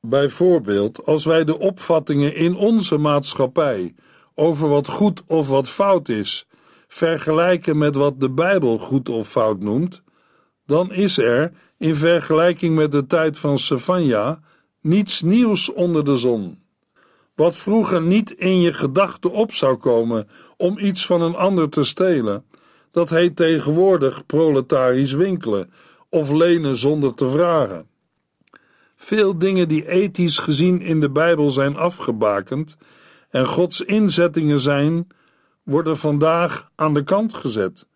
Bijvoorbeeld 0.00 1.06
als 1.06 1.24
wij 1.24 1.44
de 1.44 1.58
opvattingen 1.58 2.34
in 2.34 2.56
onze 2.56 2.98
maatschappij 2.98 3.94
over 4.34 4.68
wat 4.68 4.88
goed 4.88 5.22
of 5.26 5.48
wat 5.48 5.68
fout 5.68 6.08
is 6.08 6.46
vergelijken 6.88 7.78
met 7.78 7.94
wat 7.94 8.20
de 8.20 8.30
Bijbel 8.30 8.78
goed 8.78 9.08
of 9.08 9.28
fout 9.28 9.60
noemt, 9.60 10.02
dan 10.66 10.92
is 10.92 11.18
er, 11.18 11.52
in 11.78 11.94
vergelijking 11.94 12.74
met 12.74 12.92
de 12.92 13.06
tijd 13.06 13.38
van 13.38 13.58
Sefania, 13.58 14.40
niets 14.80 15.22
nieuws 15.22 15.72
onder 15.72 16.04
de 16.04 16.16
zon. 16.16 16.58
Wat 17.34 17.56
vroeger 17.56 18.02
niet 18.02 18.30
in 18.30 18.60
je 18.60 18.72
gedachten 18.72 19.32
op 19.32 19.52
zou 19.52 19.76
komen 19.76 20.28
om 20.56 20.78
iets 20.78 21.06
van 21.06 21.22
een 21.22 21.36
ander 21.36 21.68
te 21.68 21.84
stelen, 21.84 22.44
dat 22.90 23.10
heet 23.10 23.36
tegenwoordig 23.36 24.26
proletarisch 24.26 25.12
winkelen 25.12 25.70
of 26.08 26.30
lenen 26.30 26.76
zonder 26.76 27.14
te 27.14 27.28
vragen. 27.28 27.88
Veel 29.00 29.38
dingen 29.38 29.68
die 29.68 29.88
ethisch 29.88 30.38
gezien 30.38 30.80
in 30.80 31.00
de 31.00 31.10
Bijbel 31.10 31.50
zijn 31.50 31.76
afgebakend 31.76 32.76
en 33.30 33.46
Gods 33.46 33.80
inzettingen 33.80 34.60
zijn, 34.60 35.06
worden 35.62 35.96
vandaag 35.96 36.70
aan 36.74 36.94
de 36.94 37.04
kant 37.04 37.34
gezet, 37.34 37.86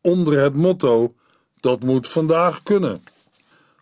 onder 0.00 0.40
het 0.40 0.54
motto: 0.54 1.14
dat 1.60 1.82
moet 1.82 2.08
vandaag 2.08 2.62
kunnen. 2.62 3.02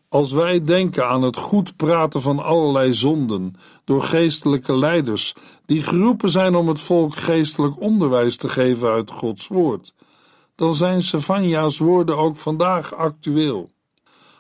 Als 0.09 0.33
wij 0.33 0.65
denken 0.65 1.09
aan 1.09 1.23
het 1.23 1.37
goed 1.37 1.77
praten 1.77 2.23
van 2.23 2.39
allerlei 2.39 2.95
zonden 2.95 3.55
door 3.85 4.03
geestelijke 4.03 4.79
leiders 4.79 5.35
die 5.67 5.83
geroepen 5.83 6.31
zijn 6.31 6.55
om 6.55 6.69
het 6.69 6.81
volk 6.81 7.15
geestelijk 7.15 7.81
onderwijs 7.81 8.37
te 8.37 8.49
geven 8.49 8.89
uit 8.89 9.11
Gods 9.11 9.49
woord, 9.49 9.95
dan 10.55 10.75
zijn 10.75 11.03
Savania's 11.03 11.79
woorden 11.79 12.17
ook 12.17 12.37
vandaag 12.37 12.95
actueel. 12.95 13.71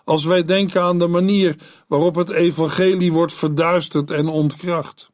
Als 0.04 0.24
wij 0.24 0.44
denken 0.44 0.82
aan 0.82 0.98
de 0.98 1.06
manier 1.06 1.56
waarop 1.86 2.14
het 2.14 2.30
evangelie 2.30 3.12
wordt 3.12 3.32
verduisterd 3.32 4.10
en 4.10 4.28
ontkracht. 4.28 5.10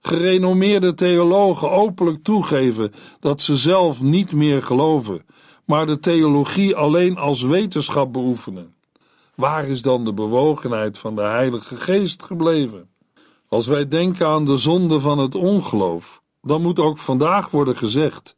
Gerenommeerde 0.00 0.94
theologen 0.94 1.70
openlijk 1.70 2.22
toegeven 2.22 2.92
dat 3.20 3.42
ze 3.42 3.56
zelf 3.56 4.02
niet 4.02 4.32
meer 4.32 4.62
geloven, 4.62 5.26
maar 5.64 5.86
de 5.86 5.98
theologie 5.98 6.76
alleen 6.76 7.16
als 7.16 7.42
wetenschap 7.42 8.12
beoefenen. 8.12 8.74
Waar 9.34 9.66
is 9.66 9.82
dan 9.82 10.04
de 10.04 10.12
bewogenheid 10.12 10.98
van 10.98 11.16
de 11.16 11.22
Heilige 11.22 11.76
Geest 11.76 12.22
gebleven? 12.22 12.88
Als 13.48 13.66
wij 13.66 13.88
denken 13.88 14.26
aan 14.26 14.44
de 14.44 14.56
zonde 14.56 15.00
van 15.00 15.18
het 15.18 15.34
ongeloof, 15.34 16.22
dan 16.42 16.62
moet 16.62 16.78
ook 16.78 16.98
vandaag 16.98 17.50
worden 17.50 17.76
gezegd 17.76 18.36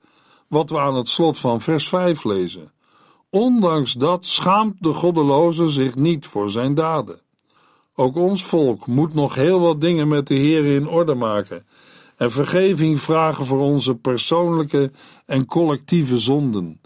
wat 0.49 0.71
we 0.71 0.79
aan 0.79 0.95
het 0.95 1.09
slot 1.09 1.39
van 1.39 1.61
vers 1.61 1.89
5 1.89 2.25
lezen. 2.25 2.73
Ondanks 3.37 3.93
dat 3.93 4.27
schaamt 4.27 4.83
de 4.83 4.93
goddeloze 4.93 5.69
zich 5.69 5.95
niet 5.95 6.27
voor 6.27 6.51
zijn 6.51 6.75
daden. 6.75 7.21
Ook 7.95 8.17
ons 8.17 8.45
volk 8.45 8.87
moet 8.87 9.15
nog 9.15 9.35
heel 9.35 9.61
wat 9.61 9.81
dingen 9.81 10.09
met 10.09 10.27
de 10.27 10.35
Heer 10.35 10.65
in 10.65 10.89
orde 10.89 11.15
maken 11.15 11.67
en 12.17 12.31
vergeving 12.31 13.01
vragen 13.01 13.45
voor 13.47 13.61
onze 13.61 13.95
persoonlijke 13.95 14.91
en 15.27 15.47
collectieve 15.47 16.19
zonden, 16.19 16.81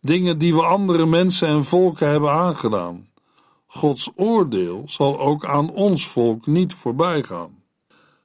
dingen 0.00 0.38
die 0.38 0.54
we 0.54 0.62
andere 0.62 1.06
mensen 1.06 1.48
en 1.48 1.64
volken 1.64 2.08
hebben 2.08 2.30
aangedaan. 2.30 3.08
Gods 3.66 4.10
oordeel 4.16 4.82
zal 4.86 5.20
ook 5.20 5.44
aan 5.44 5.70
ons 5.70 6.06
volk 6.06 6.46
niet 6.46 6.74
voorbij 6.74 7.22
gaan. 7.22 7.61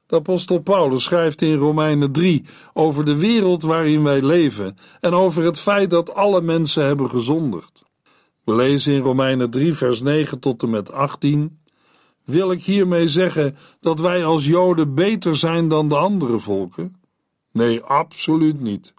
De 0.08 0.16
apostel 0.16 0.60
Paulus 0.60 1.04
schrijft 1.04 1.42
in 1.42 1.56
Romeinen 1.56 2.12
3 2.12 2.46
over 2.74 3.06
de 3.06 3.18
wereld 3.18 3.64
waarin 3.64 4.04
wij 4.04 4.22
leven 4.22 4.78
en 5.00 5.14
over 5.14 5.44
het 5.44 5.60
feit 5.60 5.90
dat 5.90 6.14
alle 6.14 6.42
mensen 6.42 6.86
hebben 6.86 7.10
gezondigd. 7.10 7.84
We 8.44 8.56
lezen 8.56 8.94
in 8.94 9.02
Romeinen 9.02 9.50
3 9.50 9.74
vers 9.74 10.02
9 10.02 10.40
tot 10.40 10.64
en 10.64 10.70
met 10.70 10.92
18 10.92 11.60
Wil 12.28 12.52
ik 12.52 12.64
hiermee 12.64 13.08
zeggen 13.08 13.58
dat 13.80 14.00
wij 14.00 14.26
als 14.26 14.46
Joden 14.46 14.94
beter 14.94 15.36
zijn 15.36 15.68
dan 15.68 15.90
de 15.90 15.96
andere 15.96 16.40
volken? 16.40 16.96
Nee, 17.52 17.82
absoluut 17.82 18.62
niet. 18.62 18.94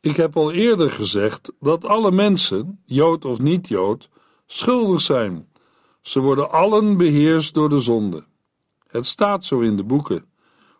Ik 0.00 0.16
heb 0.16 0.36
al 0.36 0.52
eerder 0.52 0.90
gezegd 0.90 1.52
dat 1.60 1.84
alle 1.84 2.10
mensen, 2.10 2.80
Jood 2.84 3.24
of 3.24 3.38
niet-Jood, 3.38 4.08
schuldig 4.46 5.00
zijn. 5.00 5.48
Ze 6.00 6.20
worden 6.20 6.50
allen 6.50 6.96
beheerst 6.96 7.54
door 7.54 7.68
de 7.68 7.80
zonde. 7.80 8.24
Het 8.96 9.06
staat 9.06 9.44
zo 9.44 9.60
in 9.60 9.76
de 9.76 9.84
boeken. 9.84 10.24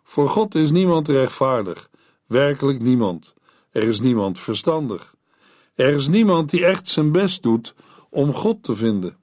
Voor 0.03 0.29
God 0.29 0.55
is 0.55 0.71
niemand 0.71 1.07
rechtvaardig, 1.07 1.89
werkelijk 2.25 2.81
niemand. 2.81 3.33
Er 3.71 3.83
is 3.83 3.99
niemand 3.99 4.39
verstandig. 4.39 5.15
Er 5.75 5.93
is 5.93 6.07
niemand 6.07 6.49
die 6.49 6.65
echt 6.65 6.89
zijn 6.89 7.11
best 7.11 7.43
doet 7.43 7.75
om 8.09 8.33
God 8.33 8.63
te 8.63 8.75
vinden. 8.75 9.17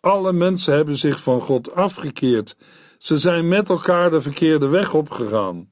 Alle 0.00 0.32
mensen 0.32 0.74
hebben 0.74 0.96
zich 0.96 1.22
van 1.22 1.40
God 1.40 1.74
afgekeerd. 1.74 2.56
Ze 2.98 3.18
zijn 3.18 3.48
met 3.48 3.68
elkaar 3.68 4.10
de 4.10 4.20
verkeerde 4.20 4.68
weg 4.68 4.94
opgegaan. 4.94 5.70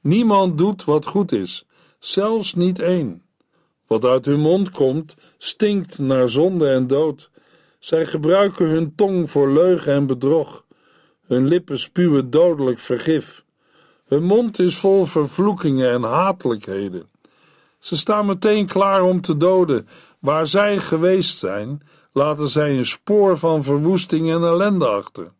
Niemand 0.00 0.58
doet 0.58 0.84
wat 0.84 1.06
goed 1.06 1.32
is, 1.32 1.66
zelfs 1.98 2.54
niet 2.54 2.78
één. 2.78 3.22
Wat 3.86 4.04
uit 4.04 4.24
hun 4.24 4.40
mond 4.40 4.70
komt, 4.70 5.16
stinkt 5.38 5.98
naar 5.98 6.28
zonde 6.28 6.68
en 6.68 6.86
dood. 6.86 7.30
Zij 7.78 8.06
gebruiken 8.06 8.68
hun 8.68 8.94
tong 8.94 9.30
voor 9.30 9.52
leugen 9.52 9.92
en 9.92 10.06
bedrog. 10.06 10.65
Hun 11.26 11.46
lippen 11.46 11.78
spuwen 11.78 12.30
dodelijk 12.30 12.78
vergif. 12.78 13.44
Hun 14.04 14.22
mond 14.22 14.58
is 14.58 14.76
vol 14.76 15.04
vervloekingen 15.04 15.90
en 15.90 16.02
hatelijkheden. 16.02 17.08
Ze 17.78 17.96
staan 17.96 18.26
meteen 18.26 18.66
klaar 18.66 19.02
om 19.02 19.20
te 19.20 19.36
doden. 19.36 19.88
Waar 20.18 20.46
zij 20.46 20.78
geweest 20.78 21.38
zijn, 21.38 21.82
laten 22.12 22.48
zij 22.48 22.76
een 22.76 22.86
spoor 22.86 23.38
van 23.38 23.62
verwoesting 23.62 24.30
en 24.30 24.42
ellende 24.42 24.86
achter. 24.86 25.32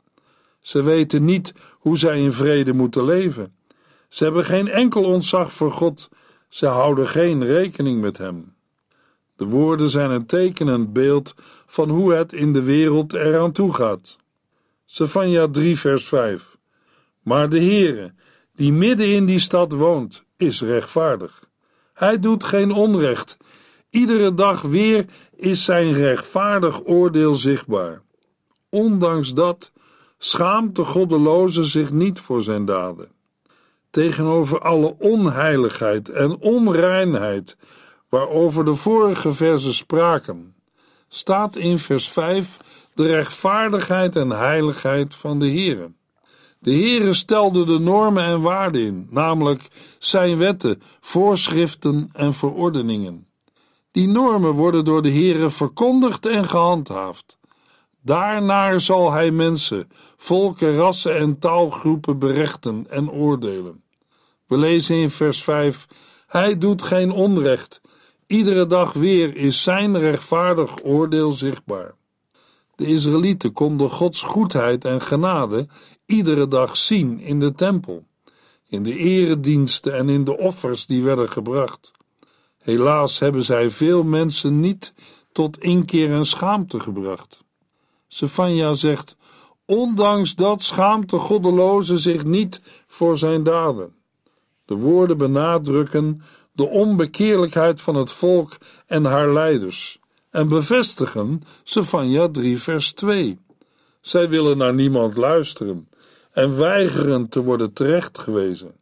Ze 0.61 0.83
weten 0.83 1.25
niet 1.25 1.53
hoe 1.79 1.99
zij 1.99 2.23
in 2.23 2.33
vrede 2.33 2.73
moeten 2.73 3.05
leven. 3.05 3.55
Ze 4.09 4.25
hebben 4.25 4.45
geen 4.45 4.69
enkel 4.69 5.05
ontzag 5.05 5.53
voor 5.53 5.73
God. 5.73 6.09
Ze 6.49 6.67
houden 6.67 7.09
geen 7.09 7.45
rekening 7.45 8.01
met 8.01 8.19
Hem. 8.19 8.55
De 9.37 9.45
woorden 9.45 9.89
zijn 9.89 10.11
een 10.11 10.27
tekenend 10.27 10.93
beeld 10.93 11.35
van 11.67 11.89
hoe 11.89 12.13
het 12.13 12.33
in 12.33 12.53
de 12.53 12.63
wereld 12.63 13.13
eraan 13.13 13.53
toe 13.53 13.75
gaat. 13.75 14.17
Sefania 14.89 15.49
3 15.49 15.79
vers 15.79 16.09
5 16.09 16.57
Maar 17.23 17.49
de 17.49 17.61
Heere, 17.61 18.13
die 18.55 18.73
midden 18.73 19.07
in 19.07 19.27
die 19.27 19.39
stad 19.39 19.73
woont, 19.73 20.25
is 20.37 20.63
rechtvaardig. 20.63 21.49
Hij 21.93 22.19
doet 22.19 22.45
geen 22.45 22.73
onrecht. 22.73 23.37
Iedere 23.91 24.35
dag 24.35 24.63
weer 24.63 25.05
is 25.37 25.65
zijn 25.65 25.93
rechtvaardig 25.93 26.85
oordeel 26.85 27.35
zichtbaar. 27.35 28.03
Ondanks 28.69 29.35
dat 29.35 29.73
schaamt 30.19 30.77
de 30.77 30.85
goddeloze 30.85 31.65
zich 31.65 31.91
niet 31.91 32.21
voor 32.21 32.43
zijn 32.43 32.65
daden. 32.65 33.09
Tegenover 33.91 34.61
alle 34.61 34.97
onheiligheid 34.99 36.09
en 36.09 36.39
onreinheid 36.39 37.57
waarover 38.09 38.65
de 38.65 38.75
vorige 38.75 39.33
versen 39.33 39.75
spraken, 39.75 40.56
staat 41.09 41.57
in 41.57 41.79
vers 41.79 42.09
5 42.09 42.57
de 42.95 43.07
rechtvaardigheid 43.07 44.17
en 44.17 44.31
heiligheid 44.31 45.15
van 45.15 45.39
de 45.39 45.47
Heere. 45.47 45.93
De 46.59 46.73
Heere 46.73 47.13
stelde 47.13 47.65
de 47.65 47.79
normen 47.79 48.25
en 48.25 48.41
waarden 48.41 48.81
in, 48.81 49.07
namelijk 49.11 49.69
zijn 49.99 50.37
wetten, 50.37 50.83
voorschriften 51.01 52.11
en 52.13 52.35
verordeningen. 52.35 53.27
Die 53.91 54.09
normen 54.09 54.53
worden 54.53 54.85
door 54.85 55.03
de 55.03 55.11
Heere 55.11 55.51
verkondigd 55.51 56.27
en 56.27 56.49
gehandhaafd. 56.49 57.39
Daarnaar 58.03 58.81
zal 58.81 59.13
hij 59.13 59.31
mensen, 59.31 59.91
volken, 60.17 60.77
rassen 60.77 61.17
en 61.17 61.39
taalgroepen 61.39 62.19
berechten 62.19 62.87
en 62.89 63.11
oordelen. 63.11 63.83
We 64.47 64.59
lezen 64.59 64.97
in 64.97 65.11
vers 65.11 65.43
5: 65.43 65.87
Hij 66.27 66.59
doet 66.59 66.83
geen 66.83 67.11
onrecht. 67.11 67.81
Iedere 68.27 68.67
dag 68.67 68.93
weer 68.93 69.37
is 69.37 69.63
zijn 69.63 69.99
rechtvaardig 69.99 70.85
oordeel 70.85 71.33
zichtbaar. 71.33 71.95
De 72.75 72.87
Israëlieten 72.87 73.53
konden 73.53 73.91
Gods 73.91 74.23
goedheid 74.23 74.85
en 74.85 75.01
genade 75.01 75.67
iedere 76.07 76.49
dag 76.49 76.77
zien 76.77 77.21
in 77.21 77.41
de 77.41 77.53
tempel, 77.53 78.05
in 78.69 78.83
de 78.83 78.97
erediensten 78.97 79.95
en 79.95 80.09
in 80.09 80.25
de 80.25 80.39
offers 80.39 80.87
die 80.87 81.03
werden 81.03 81.29
gebracht. 81.29 81.93
Helaas 82.59 83.19
hebben 83.19 83.43
zij 83.45 83.71
veel 83.71 84.05
mensen 84.05 84.61
niet 84.61 84.95
tot 85.33 85.59
inkeer 85.59 86.13
en 86.13 86.25
schaamte 86.25 86.81
gebracht. 86.81 87.45
Sefania 88.09 88.73
zegt: 88.73 89.17
Ondanks 89.65 90.35
dat 90.35 90.63
schaamt 90.63 91.11
de 91.11 91.19
goddeloze 91.19 91.99
zich 91.99 92.25
niet 92.25 92.61
voor 92.87 93.19
zijn 93.19 93.43
daden. 93.43 93.95
De 94.67 94.75
woorden 94.75 95.19
benadrukken 95.19 96.23
de 96.53 96.69
onbekeerlijkheid 96.69 97.81
van 97.81 97.95
het 97.95 98.13
volk 98.13 98.57
en 98.87 99.05
haar 99.05 99.33
leiders 99.33 99.99
en 100.31 100.49
bevestigen 100.49 101.43
Sefania 101.63 102.29
3 102.29 102.59
vers 102.59 102.93
2. 102.93 103.39
Zij 104.01 104.29
willen 104.29 104.59
naar 104.59 104.75
niemand 104.75 105.17
luisteren 105.17 105.89
en 106.33 106.59
weigeren 106.59 107.29
te 107.29 107.43
worden 107.43 107.73
terechtgewezen. 107.73 108.75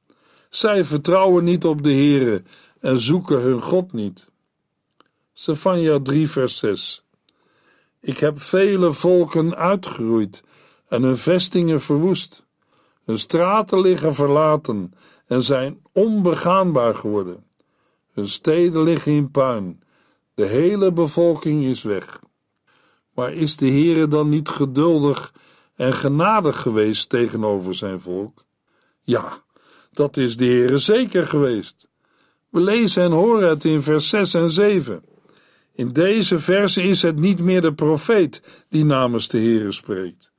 Zij 0.51 0.85
vertrouwen 0.85 1.45
niet 1.45 1.65
op 1.65 1.83
de 1.83 1.93
Heere 1.93 2.43
en 2.81 2.99
zoeken 2.99 3.41
hun 3.41 3.63
God 3.63 3.93
niet. 3.93 4.29
Sefania 5.33 6.01
3 6.01 6.31
vers 6.31 6.57
6 6.57 7.05
Ik 8.01 8.19
heb 8.19 8.41
vele 8.41 8.93
volken 8.93 9.57
uitgeroeid 9.57 10.43
en 10.89 11.03
hun 11.03 11.19
vestingen 11.19 11.81
verwoest. 11.81 12.45
Hun 13.05 13.19
straten 13.19 13.81
liggen 13.81 14.15
verlaten 14.15 14.93
en 15.27 15.43
zijn 15.43 15.81
onbegaanbaar 15.93 16.95
geworden. 16.95 17.45
Hun 18.13 18.29
steden 18.29 18.83
liggen 18.83 19.13
in 19.13 19.31
puin. 19.31 19.83
De 20.35 20.47
hele 20.47 20.93
bevolking 20.93 21.65
is 21.65 21.83
weg. 21.83 22.21
Maar 23.15 23.33
is 23.33 23.57
de 23.57 23.69
Heere 23.69 24.09
dan 24.09 24.29
niet 24.29 24.49
geduldig 24.49 25.35
en 25.75 25.93
genadig 25.93 26.61
geweest 26.61 27.09
tegenover 27.09 27.75
zijn 27.75 28.01
volk? 28.01 28.45
Ja, 29.03 29.43
dat 29.93 30.17
is 30.17 30.37
de 30.37 30.45
Heere 30.45 30.79
zeker 30.79 31.27
geweest. 31.27 31.89
We 32.51 32.61
lezen 32.61 33.03
en 33.03 33.13
horen 33.13 33.49
het 33.49 33.65
in 33.65 33.83
vers 33.83 34.09
6 34.09 34.35
en 34.35 34.51
7. 34.51 35.05
In 35.73 35.93
deze 35.93 36.39
verse 36.39 36.83
is 36.83 37.03
het 37.03 37.19
niet 37.19 37.41
meer 37.41 37.61
de 37.61 37.75
profeet 37.75 38.43
die 38.69 38.85
namens 38.85 39.29
de 39.29 39.39
Heere 39.39 39.73
spreekt. 39.73 40.33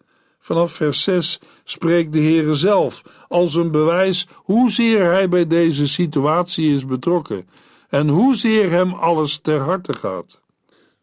Vanaf 0.46 0.74
vers 0.74 1.04
6 1.04 1.40
spreekt 1.64 2.14
de 2.14 2.20
Heere 2.20 2.54
zelf 2.54 3.02
als 3.28 3.56
een 3.56 3.72
bewijs 3.72 4.28
hoezeer 4.34 5.12
hij 5.12 5.30
bij 5.30 5.48
deze 5.48 5.88
situatie 5.88 6.76
is 6.76 6.86
betrokken 6.86 7.48
en 7.90 8.08
hoezeer 8.08 8.70
hem 8.70 8.94
alles 8.94 9.40
ter 9.40 9.60
harte 9.60 9.94
gaat. 9.94 10.42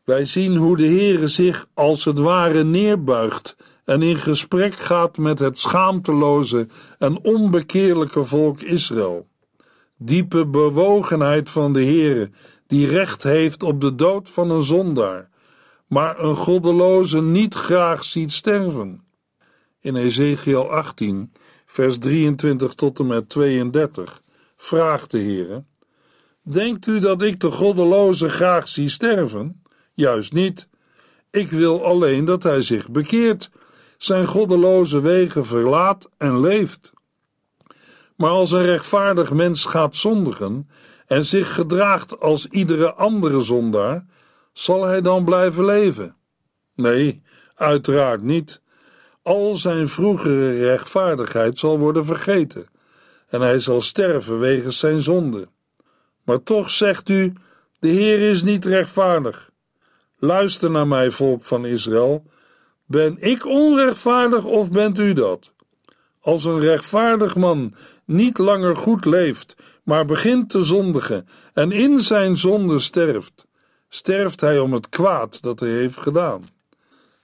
Wij 0.04 0.24
zien 0.24 0.56
hoe 0.56 0.76
de 0.76 0.86
Heere 0.86 1.26
zich 1.26 1.66
als 1.74 2.04
het 2.04 2.18
ware 2.18 2.64
neerbuigt 2.64 3.56
en 3.84 4.02
in 4.02 4.16
gesprek 4.16 4.74
gaat 4.74 5.18
met 5.18 5.38
het 5.38 5.58
schaamteloze 5.58 6.66
en 6.98 7.24
onbekeerlijke 7.24 8.24
volk 8.24 8.60
Israël. 8.60 9.26
Diepe 9.96 10.46
bewogenheid 10.46 11.50
van 11.50 11.72
de 11.72 11.84
Heere, 11.84 12.30
die 12.66 12.86
recht 12.86 13.22
heeft 13.22 13.62
op 13.62 13.80
de 13.80 13.94
dood 13.94 14.28
van 14.28 14.50
een 14.50 14.62
zondaar, 14.62 15.28
maar 15.86 16.20
een 16.20 16.36
goddeloze 16.36 17.22
niet 17.22 17.54
graag 17.54 18.04
ziet 18.04 18.32
sterven. 18.32 19.10
In 19.82 19.96
Ezekiel 19.96 20.70
18, 20.70 21.32
vers 21.66 21.98
23 21.98 22.74
tot 22.74 22.98
en 22.98 23.06
met 23.06 23.28
32 23.28 24.22
vraagt 24.56 25.10
de 25.10 25.18
Heere: 25.18 25.64
Denkt 26.42 26.86
u 26.86 26.98
dat 26.98 27.22
ik 27.22 27.40
de 27.40 27.50
goddeloze 27.50 28.28
graag 28.28 28.68
zie 28.68 28.88
sterven? 28.88 29.62
Juist 29.92 30.32
niet. 30.32 30.68
Ik 31.30 31.50
wil 31.50 31.84
alleen 31.84 32.24
dat 32.24 32.42
hij 32.42 32.62
zich 32.62 32.90
bekeert, 32.90 33.50
zijn 33.98 34.26
goddeloze 34.26 35.00
wegen 35.00 35.46
verlaat 35.46 36.10
en 36.16 36.40
leeft. 36.40 36.92
Maar 38.16 38.30
als 38.30 38.50
een 38.50 38.64
rechtvaardig 38.64 39.32
mens 39.32 39.64
gaat 39.64 39.96
zondigen 39.96 40.68
en 41.06 41.24
zich 41.24 41.54
gedraagt 41.54 42.20
als 42.20 42.46
iedere 42.46 42.92
andere 42.94 43.40
zondaar, 43.40 44.06
zal 44.52 44.84
hij 44.84 45.00
dan 45.00 45.24
blijven 45.24 45.64
leven? 45.64 46.16
Nee, 46.74 47.22
uiteraard 47.54 48.22
niet. 48.22 48.61
Al 49.22 49.54
zijn 49.54 49.88
vroegere 49.88 50.58
rechtvaardigheid 50.58 51.58
zal 51.58 51.78
worden 51.78 52.04
vergeten 52.04 52.66
en 53.28 53.40
hij 53.40 53.58
zal 53.58 53.80
sterven 53.80 54.38
wegens 54.38 54.78
zijn 54.78 55.02
zonde. 55.02 55.48
Maar 56.24 56.42
toch 56.42 56.70
zegt 56.70 57.08
u: 57.08 57.32
De 57.78 57.88
Heer 57.88 58.30
is 58.30 58.42
niet 58.42 58.64
rechtvaardig. 58.64 59.50
Luister 60.18 60.70
naar 60.70 60.86
mij, 60.86 61.10
volk 61.10 61.44
van 61.44 61.66
Israël. 61.66 62.26
Ben 62.86 63.16
ik 63.20 63.46
onrechtvaardig 63.46 64.44
of 64.44 64.70
bent 64.70 64.98
u 64.98 65.12
dat? 65.12 65.52
Als 66.20 66.44
een 66.44 66.60
rechtvaardig 66.60 67.36
man 67.36 67.74
niet 68.04 68.38
langer 68.38 68.76
goed 68.76 69.04
leeft, 69.04 69.56
maar 69.84 70.04
begint 70.04 70.50
te 70.50 70.62
zondigen 70.62 71.28
en 71.52 71.72
in 71.72 71.98
zijn 71.98 72.36
zonde 72.36 72.78
sterft, 72.78 73.46
sterft 73.88 74.40
hij 74.40 74.58
om 74.58 74.72
het 74.72 74.88
kwaad 74.88 75.42
dat 75.42 75.60
hij 75.60 75.70
heeft 75.70 75.98
gedaan. 75.98 76.42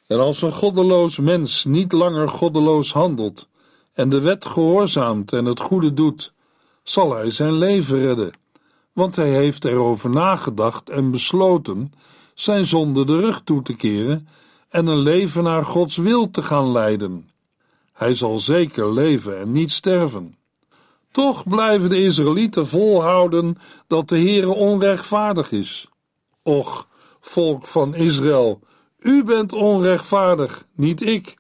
En 0.09 0.19
als 0.19 0.43
een 0.43 0.53
goddeloos 0.53 1.19
mens 1.19 1.65
niet 1.65 1.93
langer 1.93 2.29
goddeloos 2.29 2.93
handelt 2.93 3.49
en 3.93 4.09
de 4.09 4.21
wet 4.21 4.45
gehoorzaamt 4.45 5.33
en 5.33 5.45
het 5.45 5.61
goede 5.61 5.95
doet, 5.95 6.33
zal 6.83 7.15
hij 7.15 7.31
zijn 7.31 7.53
leven 7.53 7.99
redden 7.99 8.33
want 8.99 9.17
hij 9.17 9.31
heeft 9.31 9.65
erover 9.65 10.11
nagedacht 10.11 10.91
en 10.91 11.11
besloten 11.11 11.93
zijn 12.35 12.65
zonde 12.65 13.05
de 13.05 13.21
rug 13.21 13.41
toe 13.45 13.63
te 13.63 13.75
keren 13.75 14.29
en 14.69 14.87
een 14.87 14.99
leven 14.99 15.43
naar 15.43 15.65
Gods 15.65 15.97
wil 15.97 16.31
te 16.31 16.43
gaan 16.43 16.73
leiden. 16.73 17.31
Hij 17.93 18.15
zal 18.15 18.39
zeker 18.39 18.93
leven 18.93 19.39
en 19.39 19.53
niet 19.53 19.71
sterven. 19.71 20.37
Toch 21.11 21.49
blijven 21.49 21.89
de 21.89 22.03
Israëlieten 22.03 22.67
volhouden 22.67 23.59
dat 23.87 24.09
de 24.09 24.19
Heere 24.19 24.55
onrechtvaardig 24.55 25.53
is. 25.53 25.89
Och, 26.43 26.89
volk 27.21 27.67
van 27.67 27.95
Israël, 27.95 28.61
u 28.99 29.25
bent 29.25 29.53
onrechtvaardig, 29.53 30.67
niet 30.75 31.03
ik. 31.03 31.37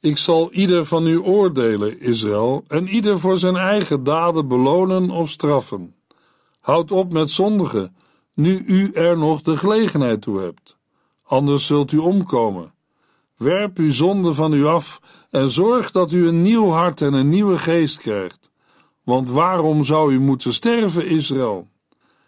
Ik 0.00 0.18
zal 0.18 0.52
ieder 0.52 0.84
van 0.84 1.06
u 1.06 1.18
oordelen, 1.18 2.00
Israël, 2.00 2.64
en 2.68 2.88
ieder 2.88 3.18
voor 3.18 3.38
zijn 3.38 3.56
eigen 3.56 4.04
daden 4.04 4.48
belonen 4.48 5.10
of 5.10 5.30
straffen. 5.30 5.94
Houd 6.60 6.90
op 6.90 7.12
met 7.12 7.30
zondigen, 7.30 7.96
nu 8.34 8.64
u 8.66 8.92
er 8.92 9.18
nog 9.18 9.42
de 9.42 9.56
gelegenheid 9.56 10.22
toe 10.22 10.40
hebt. 10.40 10.76
Anders 11.22 11.66
zult 11.66 11.92
u 11.92 11.98
omkomen. 11.98 12.74
Werp 13.36 13.78
uw 13.78 13.90
zonde 13.90 14.34
van 14.34 14.52
u 14.52 14.66
af 14.66 15.00
en 15.30 15.50
zorg 15.50 15.90
dat 15.90 16.12
u 16.12 16.26
een 16.26 16.42
nieuw 16.42 16.68
hart 16.68 17.00
en 17.00 17.12
een 17.12 17.28
nieuwe 17.28 17.58
geest 17.58 17.98
krijgt. 17.98 18.50
Want 19.04 19.30
waarom 19.30 19.84
zou 19.84 20.12
u 20.12 20.20
moeten 20.20 20.52
sterven, 20.52 21.06
Israël? 21.06 21.68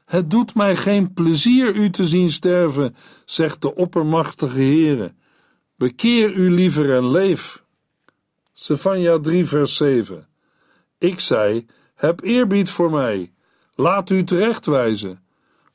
Het 0.08 0.30
doet 0.30 0.54
mij 0.54 0.76
geen 0.76 1.12
plezier 1.12 1.74
u 1.74 1.90
te 1.90 2.04
zien 2.04 2.30
sterven, 2.30 2.96
zegt 3.24 3.62
de 3.62 3.74
oppermachtige 3.74 4.58
Heere. 4.58 5.12
Bekeer 5.76 6.32
u 6.32 6.50
liever 6.50 6.94
en 6.94 7.10
leef. 7.10 7.64
Stefania 8.52 9.18
3 9.18 9.44
vers 9.44 9.76
7 9.76 10.26
Ik 10.98 11.20
zei, 11.20 11.66
heb 11.94 12.22
eerbied 12.22 12.70
voor 12.70 12.90
mij, 12.90 13.32
laat 13.74 14.10
u 14.10 14.24
terechtwijzen. 14.24 15.22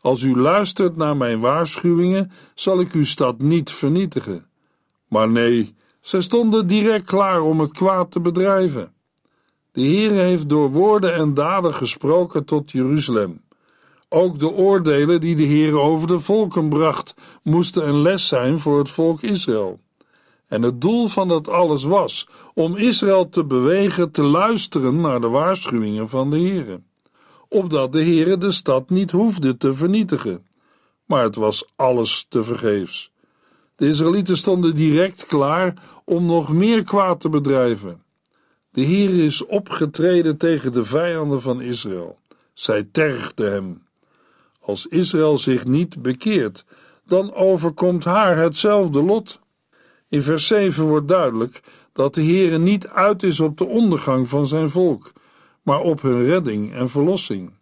Als 0.01 0.21
u 0.21 0.37
luistert 0.37 0.95
naar 0.95 1.17
mijn 1.17 1.39
waarschuwingen, 1.39 2.31
zal 2.55 2.79
ik 2.79 2.91
uw 2.91 3.05
stad 3.05 3.39
niet 3.39 3.71
vernietigen. 3.71 4.45
Maar 5.07 5.29
nee, 5.29 5.75
zij 6.01 6.21
stonden 6.21 6.67
direct 6.67 7.05
klaar 7.05 7.41
om 7.41 7.59
het 7.59 7.71
kwaad 7.71 8.11
te 8.11 8.19
bedrijven. 8.19 8.93
De 9.71 9.81
Heer 9.81 10.11
heeft 10.11 10.49
door 10.49 10.69
woorden 10.71 11.13
en 11.13 11.33
daden 11.33 11.73
gesproken 11.73 12.45
tot 12.45 12.71
Jeruzalem. 12.71 13.41
Ook 14.13 14.39
de 14.39 14.51
oordelen 14.51 15.21
die 15.21 15.35
de 15.35 15.43
Heer 15.43 15.79
over 15.79 16.07
de 16.07 16.19
volken 16.19 16.69
bracht, 16.69 17.13
moesten 17.43 17.87
een 17.87 18.01
les 18.01 18.27
zijn 18.27 18.59
voor 18.59 18.77
het 18.77 18.89
volk 18.89 19.21
Israël. 19.21 19.79
En 20.47 20.61
het 20.61 20.81
doel 20.81 21.07
van 21.07 21.27
dat 21.27 21.49
alles 21.49 21.83
was 21.83 22.27
om 22.53 22.75
Israël 22.75 23.29
te 23.29 23.45
bewegen 23.45 24.11
te 24.11 24.23
luisteren 24.23 25.01
naar 25.01 25.21
de 25.21 25.27
waarschuwingen 25.27 26.09
van 26.09 26.29
de 26.29 26.37
Heer, 26.37 26.81
opdat 27.47 27.91
de 27.91 28.01
Heer 28.01 28.39
de 28.39 28.51
stad 28.51 28.89
niet 28.89 29.11
hoefde 29.11 29.57
te 29.57 29.73
vernietigen. 29.73 30.45
Maar 31.05 31.23
het 31.23 31.35
was 31.35 31.65
alles 31.75 32.25
te 32.29 32.43
vergeefs. 32.43 33.11
De 33.75 33.87
Israëlieten 33.87 34.37
stonden 34.37 34.75
direct 34.75 35.25
klaar 35.25 35.73
om 36.05 36.25
nog 36.25 36.53
meer 36.53 36.83
kwaad 36.83 37.19
te 37.19 37.29
bedrijven. 37.29 38.03
De 38.69 38.81
Heer 38.81 39.23
is 39.23 39.45
opgetreden 39.45 40.37
tegen 40.37 40.71
de 40.71 40.85
vijanden 40.85 41.41
van 41.41 41.61
Israël. 41.61 42.17
Zij 42.53 42.87
tergden 42.91 43.51
hem. 43.51 43.81
Als 44.65 44.87
Israël 44.87 45.37
zich 45.37 45.65
niet 45.65 46.01
bekeert, 46.01 46.65
dan 47.05 47.33
overkomt 47.33 48.03
haar 48.03 48.37
hetzelfde 48.37 49.03
lot. 49.03 49.39
In 50.07 50.21
vers 50.21 50.47
7 50.47 50.83
wordt 50.85 51.07
duidelijk 51.07 51.59
dat 51.93 52.15
de 52.15 52.23
Heere 52.23 52.57
niet 52.57 52.87
uit 52.87 53.23
is 53.23 53.39
op 53.39 53.57
de 53.57 53.65
ondergang 53.65 54.27
van 54.27 54.47
zijn 54.47 54.69
volk, 54.69 55.11
maar 55.61 55.79
op 55.79 56.01
hun 56.01 56.25
redding 56.25 56.73
en 56.73 56.89
verlossing. 56.89 57.53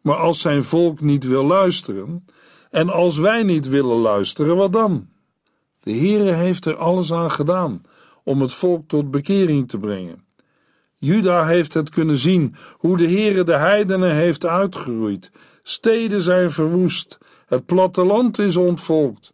Maar 0.00 0.16
als 0.16 0.40
zijn 0.40 0.64
volk 0.64 1.00
niet 1.00 1.24
wil 1.24 1.44
luisteren, 1.44 2.26
en 2.70 2.88
als 2.88 3.18
wij 3.18 3.42
niet 3.42 3.68
willen 3.68 3.96
luisteren, 3.96 4.56
wat 4.56 4.72
dan? 4.72 5.08
De 5.80 5.92
Heere 5.92 6.32
heeft 6.32 6.64
er 6.64 6.76
alles 6.76 7.12
aan 7.12 7.30
gedaan 7.30 7.82
om 8.24 8.40
het 8.40 8.52
volk 8.52 8.88
tot 8.88 9.10
bekering 9.10 9.68
te 9.68 9.78
brengen. 9.78 10.21
Juda 11.04 11.46
heeft 11.46 11.74
het 11.74 11.90
kunnen 11.90 12.18
zien 12.18 12.54
hoe 12.76 12.96
de 12.96 13.08
Heere 13.08 13.44
de 13.44 13.56
heidenen 13.56 14.14
heeft 14.14 14.46
uitgeroeid. 14.46 15.30
Steden 15.62 16.22
zijn 16.22 16.50
verwoest, 16.50 17.18
het 17.46 17.66
platteland 17.66 18.38
is 18.38 18.56
ontvolkt. 18.56 19.32